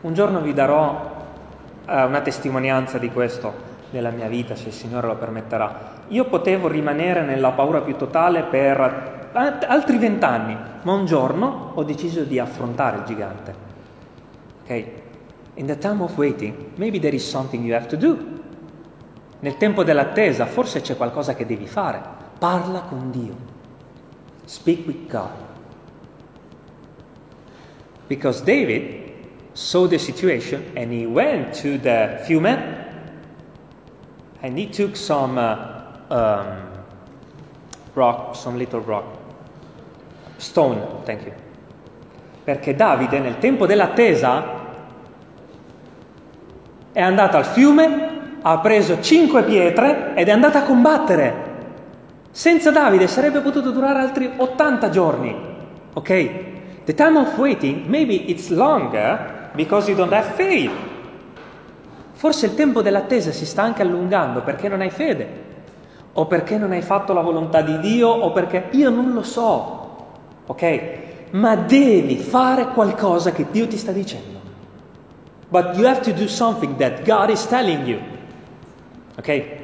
Un 0.00 0.12
giorno 0.12 0.40
vi 0.40 0.52
darò 0.52 1.26
uh, 1.86 1.92
una 1.92 2.20
testimonianza 2.20 2.98
di 2.98 3.10
questo 3.10 3.72
nella 3.90 4.10
mia 4.10 4.26
vita, 4.26 4.56
se 4.56 4.68
il 4.68 4.74
Signore 4.74 5.06
lo 5.06 5.14
permetterà. 5.14 5.92
Io 6.08 6.24
potevo 6.24 6.68
rimanere 6.68 7.22
nella 7.22 7.52
paura 7.52 7.80
più 7.80 7.96
totale 7.96 8.42
per 8.42 9.30
altri 9.32 9.98
vent'anni, 9.98 10.56
ma 10.82 10.92
un 10.92 11.06
giorno 11.06 11.70
ho 11.74 11.82
deciso 11.84 12.24
di 12.24 12.38
affrontare 12.38 12.98
il 12.98 13.04
gigante. 13.04 13.54
Ok? 14.62 14.84
In 15.54 15.66
the 15.66 15.78
time 15.78 16.02
of 16.02 16.16
waiting, 16.16 16.72
maybe 16.74 16.98
there 16.98 17.14
is 17.14 17.26
something 17.26 17.64
you 17.64 17.74
have 17.74 17.86
to 17.86 17.96
do. 17.96 18.18
Nel 19.38 19.56
tempo 19.56 19.84
dell'attesa, 19.84 20.46
forse 20.46 20.80
c'è 20.80 20.96
qualcosa 20.96 21.34
che 21.34 21.46
devi 21.46 21.66
fare. 21.66 22.02
Parla 22.38 22.80
con 22.80 23.10
Dio. 23.10 23.53
Speak 24.46 24.86
with 24.86 25.08
God. 25.08 25.32
Because 28.08 28.42
David 28.42 29.12
saw 29.54 29.86
the 29.86 29.98
situation 29.98 30.72
and 30.76 30.92
he 30.92 31.06
went 31.06 31.54
to 31.54 31.78
the 31.78 32.22
few 32.26 32.40
men 32.40 32.84
and 34.42 34.58
he 34.58 34.66
took 34.66 34.96
some 34.96 35.38
uh, 35.38 35.84
um, 36.10 36.70
rock, 37.94 38.36
some 38.36 38.58
little 38.58 38.80
rock, 38.80 39.04
stone, 40.38 41.02
thank 41.04 41.24
you. 41.24 41.32
Perché 42.44 42.74
Davide 42.74 43.20
nel 43.20 43.38
tempo 43.38 43.64
dell'attesa 43.64 44.62
è 46.92 47.00
andato 47.00 47.38
al 47.38 47.46
fiume, 47.46 48.38
ha 48.42 48.58
preso 48.58 49.00
cinque 49.00 49.44
pietre 49.44 50.14
ed 50.14 50.28
è 50.28 50.30
andato 50.30 50.58
a 50.58 50.62
combattere. 50.62 51.43
Senza 52.36 52.72
Davide 52.72 53.06
sarebbe 53.06 53.38
potuto 53.38 53.70
durare 53.70 54.00
altri 54.00 54.28
80 54.36 54.90
giorni. 54.90 55.36
Ok? 55.92 56.08
The 56.84 56.92
time 56.92 57.16
of 57.20 57.38
waiting, 57.38 57.86
maybe 57.86 58.28
it's 58.28 58.48
longer 58.48 59.50
because 59.54 59.88
you 59.88 59.96
don't 59.96 60.12
have 60.12 60.32
faith. 60.34 60.72
Forse 62.14 62.46
il 62.46 62.56
tempo 62.56 62.82
dell'attesa 62.82 63.30
si 63.30 63.46
sta 63.46 63.62
anche 63.62 63.82
allungando 63.82 64.42
perché 64.42 64.66
non 64.66 64.80
hai 64.80 64.90
fede, 64.90 65.28
o 66.14 66.26
perché 66.26 66.58
non 66.58 66.72
hai 66.72 66.82
fatto 66.82 67.12
la 67.12 67.20
volontà 67.20 67.62
di 67.62 67.78
Dio, 67.78 68.08
o 68.08 68.32
perché 68.32 68.66
io 68.72 68.90
non 68.90 69.12
lo 69.12 69.22
so, 69.22 70.06
ok? 70.46 70.88
Ma 71.30 71.54
devi 71.54 72.16
fare 72.16 72.66
qualcosa 72.66 73.30
che 73.30 73.46
Dio 73.48 73.68
ti 73.68 73.76
sta 73.76 73.92
dicendo. 73.92 74.40
But 75.50 75.76
you 75.76 75.86
have 75.86 76.00
to 76.00 76.10
do 76.10 76.26
something 76.26 76.74
that 76.78 77.04
God 77.04 77.30
is 77.30 77.46
telling 77.46 77.86
you. 77.86 78.00
Ok? 79.16 79.62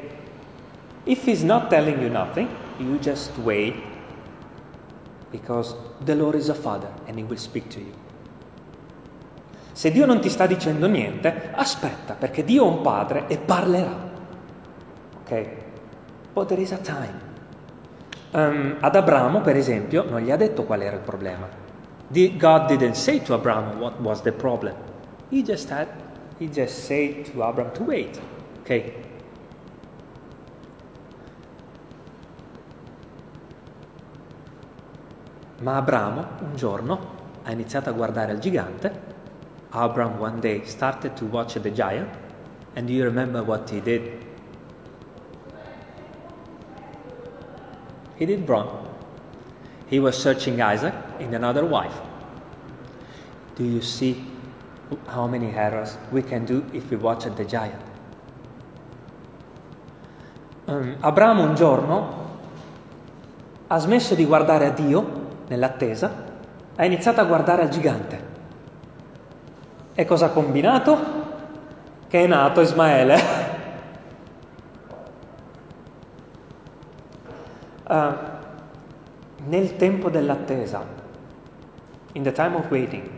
If 1.04 1.24
He's 1.24 1.42
not 1.42 1.70
telling 1.70 2.00
you 2.00 2.08
nothing, 2.08 2.48
you 2.78 2.98
just 2.98 3.36
wait 3.38 3.74
because 5.32 5.74
the 6.04 6.14
Lord 6.14 6.34
is 6.34 6.48
a 6.48 6.54
Father 6.54 6.90
and 7.06 7.16
He 7.16 7.24
will 7.24 7.38
speak 7.38 7.68
to 7.70 7.80
you. 7.80 7.92
Se 9.72 9.90
Dio 9.90 10.04
non 10.04 10.20
ti 10.20 10.28
sta 10.28 10.46
dicendo 10.46 10.86
niente, 10.86 11.52
aspetta, 11.54 12.14
perché 12.14 12.44
Dio 12.44 12.64
è 12.64 12.68
un 12.68 12.82
padre 12.82 13.26
e 13.28 13.38
parlerà. 13.38 14.10
Ok? 15.22 15.48
But 16.34 16.48
there 16.48 16.60
is 16.60 16.72
a 16.72 16.78
time. 16.78 17.28
Um, 18.32 18.76
ad 18.80 18.94
Abramo, 18.94 19.40
per 19.40 19.56
esempio, 19.56 20.04
non 20.08 20.20
gli 20.20 20.30
ha 20.30 20.36
detto 20.36 20.64
qual 20.64 20.82
era 20.82 20.96
il 20.96 21.02
problema. 21.02 21.48
God 22.08 22.66
didn't 22.66 22.94
say 22.94 23.22
to 23.22 23.34
Abramo 23.34 23.74
what 23.78 23.98
was 24.00 24.20
the 24.22 24.32
problem. 24.32 24.74
He 25.30 25.42
just 25.42 25.70
had, 25.70 25.88
he 26.38 26.48
just 26.48 26.84
said 26.84 27.24
to 27.32 27.42
Abraham 27.42 27.72
to 27.72 27.84
wait. 27.84 28.20
Ok? 28.60 28.92
Ma 35.60 35.76
Abramo 35.76 36.26
un 36.40 36.56
giorno 36.56 37.18
ha 37.44 37.50
iniziato 37.50 37.88
a 37.88 37.92
guardare 37.92 38.32
il 38.32 38.38
gigante 38.38 39.10
Abram 39.72 40.18
one 40.18 40.40
day 40.40 40.64
started 40.64 41.16
to 41.16 41.26
watch 41.26 41.54
the 41.60 41.70
giant, 41.70 42.08
and 42.74 42.88
do 42.88 42.92
you 42.92 43.04
remember 43.04 43.42
what 43.42 43.70
he 43.70 43.80
did? 43.80 44.02
He 48.16 48.26
did 48.26 48.48
wrong. 48.48 48.88
He 49.86 50.00
was 50.00 50.18
searching 50.18 50.60
Isaac 50.60 50.94
in 51.20 51.34
another 51.34 51.64
wife. 51.64 51.94
Do 53.54 53.64
you 53.64 53.80
see 53.80 54.24
how 55.06 55.28
many 55.28 55.54
errors 55.54 55.96
we 56.10 56.22
can 56.22 56.44
do 56.44 56.64
if 56.72 56.90
we 56.90 56.96
watch 56.96 57.24
the 57.24 57.44
giant? 57.44 57.80
Um, 60.66 60.96
Abramo 61.00 61.44
un 61.44 61.54
giorno 61.54 62.28
ha 63.68 63.78
smesso 63.78 64.16
di 64.16 64.24
guardare 64.24 64.66
a 64.66 64.70
Dio 64.70 65.19
nell'attesa, 65.50 66.10
ha 66.76 66.84
iniziato 66.84 67.20
a 67.20 67.24
guardare 67.24 67.62
al 67.62 67.68
gigante. 67.68 68.28
E 69.94 70.04
cosa 70.04 70.26
ha 70.26 70.30
combinato? 70.30 70.98
Che 72.08 72.24
è 72.24 72.26
nato 72.26 72.60
Ismaele. 72.60 73.20
uh, 77.88 78.14
nel 79.46 79.76
tempo 79.76 80.08
dell'attesa, 80.08 80.86
in 82.12 82.22
the 82.22 82.32
time 82.32 82.56
of 82.56 82.70
waiting, 82.70 83.08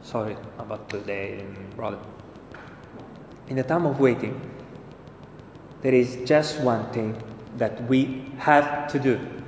sorry 0.00 0.36
about 0.56 0.90
the 0.90 1.02
day, 1.04 1.44
brother. 1.74 1.98
In 3.48 3.56
the 3.56 3.64
time 3.64 3.86
of 3.86 3.98
waiting, 4.00 4.40
there 5.82 5.94
is 5.94 6.16
just 6.24 6.58
one 6.62 6.88
thing 6.90 7.14
that 7.58 7.82
we 7.86 8.32
have 8.38 8.86
to 8.86 8.98
do 8.98 9.41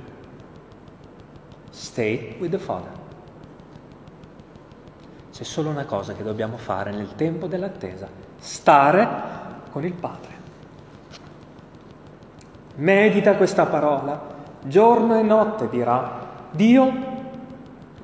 stay 1.95 2.35
with 2.39 2.51
the 2.51 2.59
Father. 2.59 2.91
C'è 5.31 5.43
solo 5.43 5.69
una 5.69 5.85
cosa 5.85 6.13
che 6.13 6.23
dobbiamo 6.23 6.57
fare 6.57 6.91
nel 6.91 7.15
tempo 7.15 7.47
dell'attesa, 7.47 8.09
stare 8.37 9.07
con 9.71 9.85
il 9.85 9.93
Padre. 9.93 10.33
Medita 12.75 13.37
questa 13.37 13.65
parola, 13.65 14.21
giorno 14.63 15.17
e 15.17 15.23
notte 15.23 15.69
dirà 15.69 16.47
Dio 16.51 16.93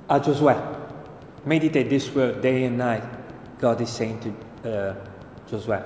a 0.06 0.20
Giosuè. 0.20 0.58
Meditate 1.44 1.88
this 1.88 2.14
word 2.14 2.40
day 2.40 2.66
and 2.66 2.78
night. 2.78 3.04
God 3.60 3.82
is 3.82 3.94
saying 3.94 4.20
to 4.20 4.70
uh, 4.70 4.94
Josué, 5.50 5.84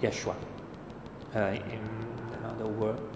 Yeshua, 0.00 0.34
uh, 1.34 1.52
in 1.52 1.82
another 2.38 2.66
word. 2.66 3.09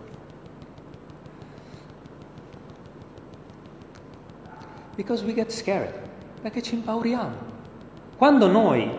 Because 4.96 5.24
we 5.24 5.34
get 5.34 5.50
scared 5.50 6.04
perché 6.44 6.60
ci 6.60 6.74
impauriamo. 6.74 7.52
Quando 8.18 8.48
noi 8.48 8.90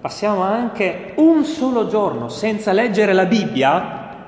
passiamo 0.00 0.42
anche 0.42 1.14
un 1.16 1.44
solo 1.44 1.88
giorno 1.88 2.28
senza 2.28 2.72
leggere 2.72 3.14
la 3.14 3.24
Bibbia, 3.24 4.26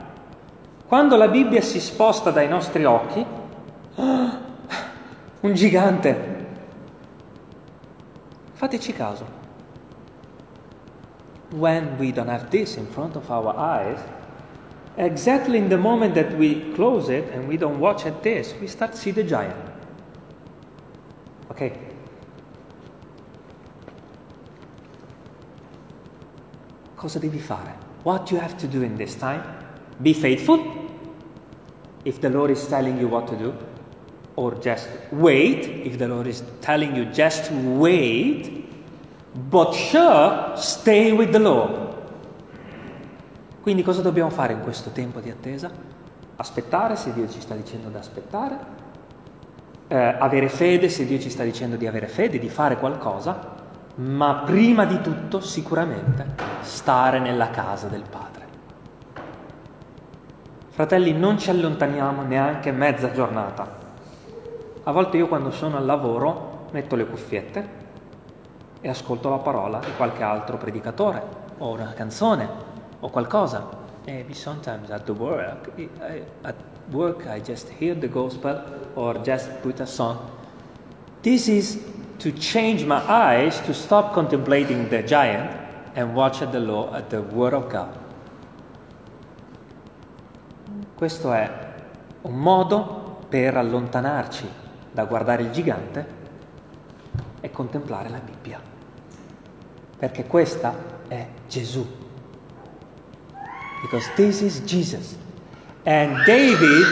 quando 0.87 1.17
la 1.17 1.29
Bibbia 1.29 1.61
si 1.61 1.81
sposta 1.81 2.31
dai 2.31 2.49
nostri 2.49 2.85
occhi, 2.85 3.25
oh, 3.97 4.31
un 5.41 5.55
gigante. 5.55 6.47
Fateci 8.55 8.93
caso. 8.95 9.41
When 11.51 11.97
we 11.99 12.11
don't 12.11 12.31
have 12.31 12.49
this 12.49 12.77
in 12.77 12.87
front 12.87 13.17
of 13.17 13.29
our 13.29 13.55
eyes, 13.55 14.01
exactly 14.95 15.59
in 15.59 15.69
the 15.69 15.77
moment 15.77 16.15
that 16.15 16.33
we 16.39 16.73
close 16.73 17.13
it 17.13 17.31
and 17.35 17.47
we 17.47 17.59
don't 17.59 17.79
watch 17.79 18.07
at 18.07 18.23
this, 18.23 18.55
we 18.61 18.67
start 18.67 18.93
to 18.93 18.97
see 18.97 19.13
the 19.13 19.25
giant. 19.25 19.72
Okay? 21.53 21.93
cosa 27.03 27.19
devi 27.19 27.41
fare? 27.41 27.75
What 28.05 28.31
you 28.31 28.41
have 28.41 28.57
to 28.59 28.69
do 28.69 28.83
in 28.83 28.95
this 28.95 29.17
time? 29.17 29.43
Be 29.97 30.15
faithful 30.15 30.63
if 32.05 32.21
the 32.21 32.29
Lord 32.29 32.51
is 32.51 32.65
telling 32.69 32.97
you 33.01 33.09
what 33.09 33.27
to 33.27 33.37
do, 33.37 33.53
or 34.37 34.57
just 34.61 34.89
wait 35.11 35.67
if 35.85 35.97
the 35.97 36.07
Lord 36.07 36.29
is 36.29 36.45
telling 36.61 36.95
you 36.95 37.07
just 37.11 37.51
wait, 37.51 38.69
but 39.51 39.75
sure 39.75 40.53
stay 40.55 41.11
with 41.11 41.33
the 41.33 41.41
Lord. 41.41 41.91
Quindi 43.61 43.83
cosa 43.83 44.01
dobbiamo 44.01 44.31
fare 44.31 44.53
in 44.53 44.61
questo 44.61 44.91
tempo 44.91 45.19
di 45.19 45.31
attesa? 45.31 45.71
Aspettare 46.37 46.95
se 46.95 47.13
Dio 47.13 47.29
ci 47.29 47.41
sta 47.41 47.57
dicendo 47.57 47.89
di 47.89 47.97
aspettare, 47.97 48.59
eh, 49.93 50.17
avere 50.19 50.49
fede 50.49 50.89
se 50.89 51.05
Dio 51.05 51.19
ci 51.19 51.29
sta 51.29 51.43
dicendo 51.43 51.77
di 51.77 51.87
avere 51.87 52.09
fede, 52.09 52.39
di 52.39 52.49
fare 52.49 52.79
qualcosa, 52.79 53.61
ma 53.97 54.37
prima 54.47 54.87
di 54.87 55.03
tutto 55.03 55.41
sicuramente 55.41 56.25
stare 56.63 57.19
nella 57.19 57.51
casa 57.51 57.89
del 57.89 58.03
Padre. 58.09 58.47
Fratelli, 60.71 61.13
non 61.13 61.39
ci 61.39 61.51
allontaniamo 61.51 62.23
neanche 62.23 62.73
mezza 62.73 63.13
giornata. 63.13 63.81
A 64.85 64.93
volte 64.93 65.19
io 65.19 65.29
quando 65.29 65.51
sono 65.51 65.77
al 65.77 65.85
lavoro 65.85 66.69
metto 66.71 66.97
le 66.97 67.05
cuffiette 67.05 67.69
e 68.81 68.89
ascolto 68.89 69.29
la 69.29 69.37
parola 69.37 69.79
di 69.79 69.93
qualche 69.95 70.23
altro 70.23 70.57
predicatore 70.57 71.23
o 71.59 71.71
una 71.71 71.93
canzone 71.93 72.49
o 72.99 73.11
qualcosa. 73.11 73.69
Maybe 74.07 74.33
sometimes 74.33 74.89
at 74.89 75.05
the 75.05 75.13
work, 75.13 75.71
I, 75.77 75.89
at 76.41 76.55
work 76.93 77.27
I 77.27 77.41
just 77.41 77.69
hear 77.69 77.95
the 77.95 78.09
gospel 78.09 78.63
or 78.95 79.15
just 79.25 79.51
put 79.63 79.81
a 79.81 79.87
song. 79.87 80.19
This 81.23 81.49
is 81.49 81.79
to 82.19 82.33
change 82.33 82.85
my 82.85 83.01
eyes 83.09 83.61
to 83.63 83.73
stop 83.73 84.13
contemplating 84.13 84.89
the 84.89 85.03
giant 85.03 85.51
and 85.95 86.15
watch 86.15 86.43
at 86.43 86.53
the 86.53 86.61
law 86.61 86.93
at 86.95 87.11
the 87.11 87.21
word 87.21 87.55
of 87.55 87.69
God. 87.71 87.99
Questo 90.95 91.33
è 91.33 91.75
un 92.23 92.35
modo 92.35 93.25
per 93.29 93.57
allontanarci 93.57 94.49
da 94.93 95.05
guardare 95.05 95.43
il 95.43 95.51
gigante 95.51 96.07
e 97.41 97.51
contemplare 97.51 98.09
la 98.09 98.21
Bibbia. 98.21 98.61
Perché 99.99 100.27
questa 100.27 100.75
è 101.09 101.27
Gesù. 101.49 101.85
Because 103.83 104.13
this 104.15 104.43
is 104.43 104.63
Jesus. 104.63 105.17
And 105.85 106.25
David 106.25 106.87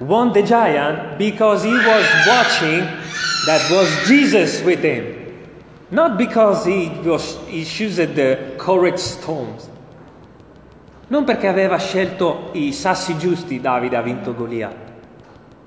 won 0.00 0.32
the 0.32 0.42
giant 0.42 1.18
because 1.18 1.64
he 1.64 1.72
was 1.72 2.06
watching 2.26 2.84
that 3.46 3.68
was 3.70 3.88
Jesus 4.06 4.62
with 4.62 4.82
him. 4.82 5.14
Not 5.90 6.18
because 6.18 6.64
he, 6.64 6.88
was, 7.04 7.38
he 7.46 7.64
choosed 7.64 8.14
the 8.14 8.54
correct 8.56 8.98
stones. 8.98 9.70
Non 11.08 11.24
perché 11.24 11.46
aveva 11.46 11.78
scelto 11.78 12.50
i 12.52 12.72
sassi 12.72 13.16
giusti 13.16 13.60
Davide 13.60 13.96
ha 13.96 14.02
vinto 14.02 14.34
Golia, 14.34 14.74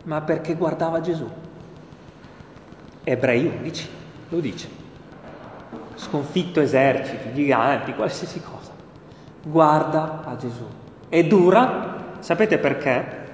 ma 0.03 0.19
perché 0.19 0.55
guardava 0.55 0.99
Gesù. 0.99 1.29
Ebrei 3.05 3.45
11 3.45 3.89
lo 4.29 4.39
dice. 4.41 4.67
Sconfitto 5.95 6.59
eserciti, 6.59 7.33
giganti, 7.33 7.93
qualsiasi 7.93 8.41
cosa. 8.41 8.71
Guarda 9.41 10.23
a 10.25 10.35
Gesù. 10.35 10.67
E 11.07 11.25
dura, 11.25 11.98
sapete 12.19 12.57
perché? 12.57 13.27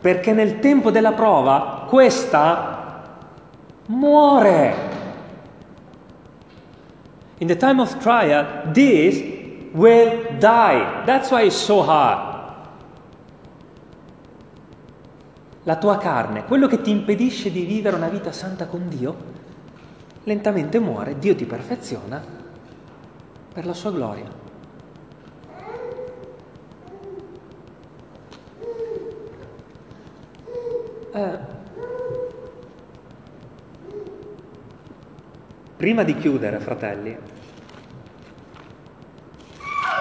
Perché 0.00 0.32
nel 0.32 0.58
tempo 0.60 0.90
della 0.90 1.12
prova 1.12 1.84
questa 1.88 2.80
muore. 3.86 4.88
In 7.38 7.46
the 7.46 7.56
time 7.56 7.80
of 7.80 7.96
trial, 7.98 8.70
this 8.72 9.22
will 9.72 10.36
die. 10.38 11.04
That's 11.04 11.30
why 11.30 11.46
it's 11.46 11.56
so 11.56 11.82
hard. 11.82 12.28
La 15.64 15.76
tua 15.76 15.98
carne, 15.98 16.44
quello 16.44 16.66
che 16.66 16.80
ti 16.80 16.90
impedisce 16.90 17.50
di 17.50 17.64
vivere 17.64 17.96
una 17.96 18.08
vita 18.08 18.32
santa 18.32 18.66
con 18.66 18.88
Dio, 18.88 19.16
lentamente 20.24 20.78
muore, 20.78 21.18
Dio 21.18 21.34
ti 21.34 21.44
perfeziona 21.44 22.22
per 23.52 23.66
la 23.66 23.74
sua 23.74 23.90
gloria. 23.90 24.39
Eh, 31.12 31.38
prima 35.76 36.04
di 36.04 36.16
chiudere, 36.16 36.60
fratelli, 36.60 37.16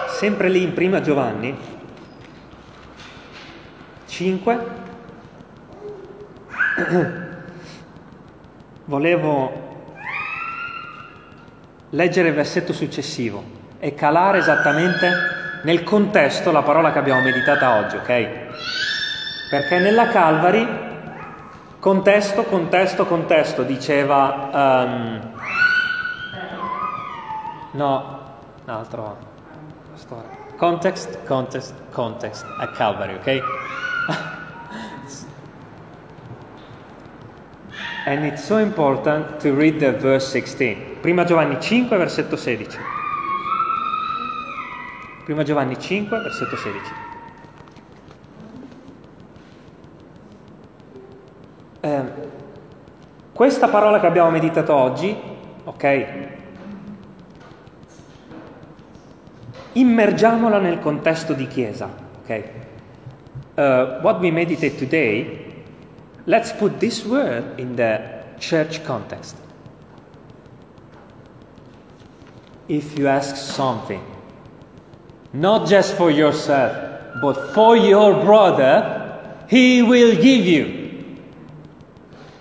sempre 0.08 0.50
lì 0.50 0.62
in 0.62 0.74
prima 0.74 1.02
Giovanni 1.02 1.58
5 4.06 4.60
volevo 8.86 9.68
leggere 11.90 12.28
il 12.28 12.36
versetto 12.36 12.72
successivo 12.74 13.44
e 13.80 13.96
calare 13.96 14.38
esattamente 14.38 15.10
nel 15.64 15.84
contesto 15.84 16.52
la 16.52 16.62
parola 16.62 16.92
che 16.92 17.00
abbiamo 17.00 17.22
meditata 17.22 17.78
oggi, 17.78 17.96
ok? 17.96 18.30
Perché 19.50 19.80
nella 19.80 20.10
Calvary, 20.10 20.79
contesto, 21.80 22.44
contesto, 22.44 23.06
contesto, 23.06 23.64
diceva... 23.64 24.50
Um, 24.54 25.34
no, 27.72 28.20
un 28.66 28.74
altro 28.74 29.18
storia. 29.96 30.38
Context, 30.58 31.24
context, 31.26 31.74
context 31.92 32.46
a 32.60 32.68
Calvary, 32.72 33.16
ok? 33.16 33.44
And 38.06 38.26
it's 38.26 38.44
so 38.44 38.58
important 38.58 39.40
to 39.42 39.54
read 39.54 39.80
the 39.80 39.92
verse 39.92 40.28
16. 40.30 40.98
Prima 41.02 41.26
Giovanni 41.26 41.60
5, 41.60 41.96
versetto 41.96 42.36
16. 42.38 42.80
Prima 45.26 45.44
Giovanni 45.44 45.78
5, 45.78 46.18
versetto 46.18 46.56
16. 46.56 47.09
Eh, 51.90 52.02
questa 53.34 53.68
parola 53.68 54.00
che 54.00 54.06
abbiamo 54.06 54.30
meditato 54.30 54.76
oggi, 54.76 55.16
ok? 55.64 56.38
immergiamola 59.74 60.60
nel 60.60 60.80
contesto 60.80 61.34
di 61.34 61.48
chiesa. 61.48 61.90
Okay? 62.24 62.44
Uh, 63.56 64.02
what 64.02 64.20
we 64.20 64.32
meditate 64.32 64.78
today, 64.78 65.64
let's 66.26 66.52
put 66.52 66.80
this 66.80 67.06
word 67.06 67.60
in 67.60 67.76
the 67.76 68.00
church 68.40 68.84
context. 68.84 69.38
If 72.68 72.98
you 72.98 73.08
ask 73.08 73.36
something, 73.36 74.02
not 75.32 75.68
just 75.68 75.96
for 75.96 76.12
yourself, 76.12 76.74
but 77.22 77.54
for 77.54 77.76
your 77.76 78.24
brother, 78.24 79.46
he 79.48 79.82
will 79.82 80.16
give 80.16 80.46
you. 80.46 80.79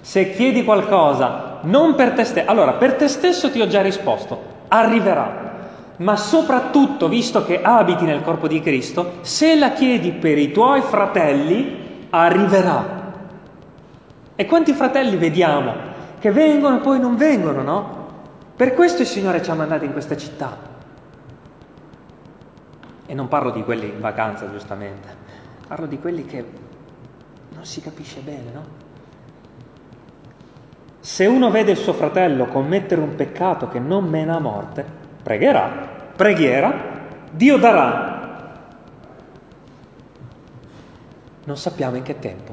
Se 0.08 0.32
chiedi 0.32 0.64
qualcosa, 0.64 1.58
non 1.64 1.94
per 1.94 2.12
te 2.12 2.24
stesso, 2.24 2.48
allora 2.50 2.72
per 2.72 2.94
te 2.94 3.08
stesso 3.08 3.50
ti 3.50 3.60
ho 3.60 3.66
già 3.66 3.82
risposto, 3.82 4.42
arriverà 4.68 5.44
ma 5.98 6.16
soprattutto, 6.16 7.08
visto 7.08 7.44
che 7.44 7.60
abiti 7.60 8.06
nel 8.06 8.22
corpo 8.22 8.48
di 8.48 8.62
Cristo, 8.62 9.18
se 9.20 9.54
la 9.58 9.72
chiedi 9.72 10.12
per 10.12 10.38
i 10.38 10.50
tuoi 10.50 10.80
fratelli, 10.80 12.06
arriverà. 12.08 13.12
E 14.34 14.46
quanti 14.46 14.72
fratelli 14.72 15.16
vediamo 15.16 15.74
che 16.18 16.30
vengono 16.30 16.78
e 16.78 16.80
poi 16.80 16.98
non 16.98 17.16
vengono, 17.16 17.60
no? 17.60 18.06
Per 18.56 18.72
questo 18.72 19.02
il 19.02 19.08
Signore 19.08 19.42
ci 19.42 19.50
ha 19.50 19.54
mandati 19.54 19.84
in 19.84 19.92
questa 19.92 20.16
città. 20.16 20.56
E 23.04 23.12
non 23.12 23.28
parlo 23.28 23.50
di 23.50 23.62
quelli 23.62 23.88
in 23.88 24.00
vacanza, 24.00 24.50
giustamente, 24.50 25.08
parlo 25.66 25.84
di 25.84 25.98
quelli 25.98 26.24
che 26.24 26.42
non 27.52 27.66
si 27.66 27.82
capisce 27.82 28.20
bene, 28.20 28.50
no? 28.54 28.87
Se 31.08 31.24
uno 31.24 31.50
vede 31.50 31.70
il 31.70 31.78
suo 31.78 31.94
fratello 31.94 32.48
commettere 32.48 33.00
un 33.00 33.14
peccato 33.14 33.66
che 33.66 33.78
non 33.78 34.04
mena 34.04 34.36
a 34.36 34.40
morte, 34.40 34.84
pregherà, 35.22 35.68
preghiera, 36.14 36.70
Dio 37.32 37.56
darà. 37.56 38.60
Non 41.44 41.56
sappiamo 41.56 41.96
in 41.96 42.02
che 42.02 42.18
tempo. 42.18 42.52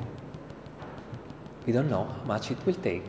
We 1.65 1.73
don't 1.73 1.89
know 1.89 2.05
how 2.05 2.25
much 2.25 2.49
it 2.51 2.57
will 2.63 2.79
take 2.79 3.03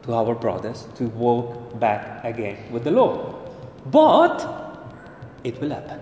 to 0.00 0.14
our 0.14 0.34
brothers 0.34 0.88
to 0.94 1.10
walk 1.14 1.74
back 1.74 2.24
again 2.24 2.56
with 2.70 2.84
the 2.84 2.90
Lord. 2.90 3.34
But 3.84 4.48
it 5.42 5.60
will 5.60 5.72
happen. 5.72 5.98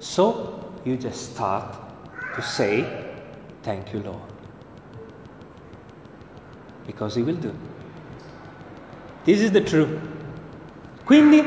So 0.00 0.70
you 0.84 0.98
just 0.98 1.32
start 1.32 1.78
to 2.34 2.42
say, 2.42 3.08
Thank 3.62 3.92
you, 3.92 4.02
Lord. 4.02 4.32
Because 6.86 7.18
He 7.18 7.22
will 7.22 7.38
do. 7.38 7.52
This 9.24 9.42
is 9.42 9.50
the 9.50 9.62
truth. 9.62 9.98
Quindi 11.04 11.42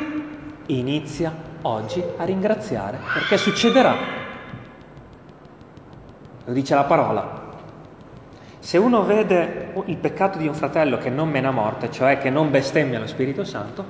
inizia 0.68 1.34
oggi 1.64 2.04
a 2.18 2.24
ringraziare 2.24 3.00
perché 3.14 3.38
succederà. 3.38 3.96
Lo 6.46 6.54
dice 6.54 6.76
la 6.76 6.84
parola. 6.84 7.42
Se 8.60 8.78
uno 8.78 9.04
vede 9.04 9.74
il 9.86 9.98
peccato 9.98 10.38
di 10.38 10.48
un 10.48 10.54
fratello 10.54 10.98
che 10.98 11.10
non 11.10 11.30
mena 11.30 11.52
morte, 11.52 11.92
cioè 11.92 12.18
che 12.18 12.30
non 12.30 12.52
bestemmia 12.52 13.00
lo 13.00 13.08
Spirito 13.08 13.44
Santo, 13.44 13.86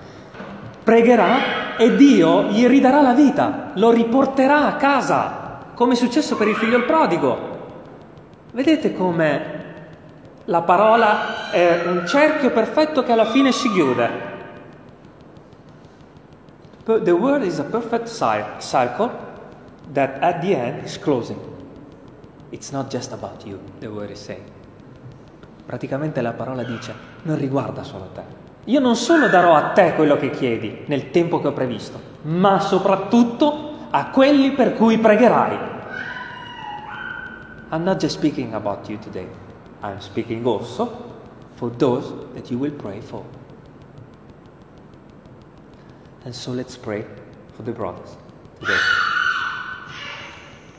pregherà 0.83 1.77
e 1.77 1.95
Dio 1.95 2.43
gli 2.43 2.65
ridarà 2.67 3.01
la 3.01 3.13
vita, 3.13 3.71
lo 3.75 3.91
riporterà 3.91 4.67
a 4.67 4.75
casa, 4.75 5.59
come 5.73 5.93
è 5.93 5.95
successo 5.95 6.35
per 6.35 6.47
il 6.47 6.55
figlio 6.55 6.77
il 6.77 6.85
prodigo. 6.85 7.52
Vedete 8.53 8.93
come 8.93 9.61
la 10.45 10.61
parola 10.61 11.49
è 11.49 11.87
un 11.87 12.05
cerchio 12.05 12.51
perfetto 12.51 13.01
che 13.01 13.11
alla 13.11 13.25
fine 13.25 13.51
si 13.51 13.67
chiude. 13.71 14.09
The 16.85 17.11
word 17.11 17.43
is 17.43 17.57
a 17.57 17.63
perfect 17.63 18.07
circle 18.59 19.09
that 19.91 20.21
at 20.21 20.41
the 20.41 20.55
end 20.55 20.83
is 20.83 20.99
closing. 20.99 21.39
It's 22.51 22.69
not 22.69 22.91
just 22.91 23.11
about 23.11 23.43
you, 23.43 23.57
the 23.79 23.87
word 23.87 24.11
is 24.11 24.21
saying. 24.21 24.45
Praticamente 25.65 26.21
la 26.21 26.33
parola 26.33 26.61
dice, 26.61 26.93
non 27.23 27.39
riguarda 27.39 27.81
solo 27.81 28.11
te. 28.13 28.21
Io 28.65 28.79
non 28.79 28.95
solo 28.95 29.29
darò 29.29 29.55
a 29.55 29.69
te 29.69 29.95
quello 29.95 30.15
che 30.15 30.29
chiedi 30.29 30.83
nel 30.85 31.09
tempo 31.09 31.41
che 31.41 31.47
ho 31.47 31.53
previsto, 31.53 31.99
ma 32.21 32.59
soprattutto 32.59 33.87
a 33.89 34.11
quelli 34.11 34.51
per 34.51 34.75
cui 34.75 34.99
pregherai. 34.99 35.71
I'm 37.73 37.85
not 37.85 37.99
just 37.99 38.19
speaking 38.19 38.53
about 38.53 38.87
you 38.87 38.97
today. 38.97 39.27
I'm 39.81 39.99
speaking 39.99 40.45
also 40.45 41.11
for 41.55 41.71
those 41.71 42.35
that 42.35 42.51
you 42.51 42.59
will 42.59 42.69
pray 42.69 43.01
for. 43.01 43.25
And 46.23 46.35
so 46.35 46.51
let's 46.51 46.77
pray 46.77 47.03
for 47.55 47.63
the 47.63 47.71
brothers 47.71 48.15
today. 48.59 48.77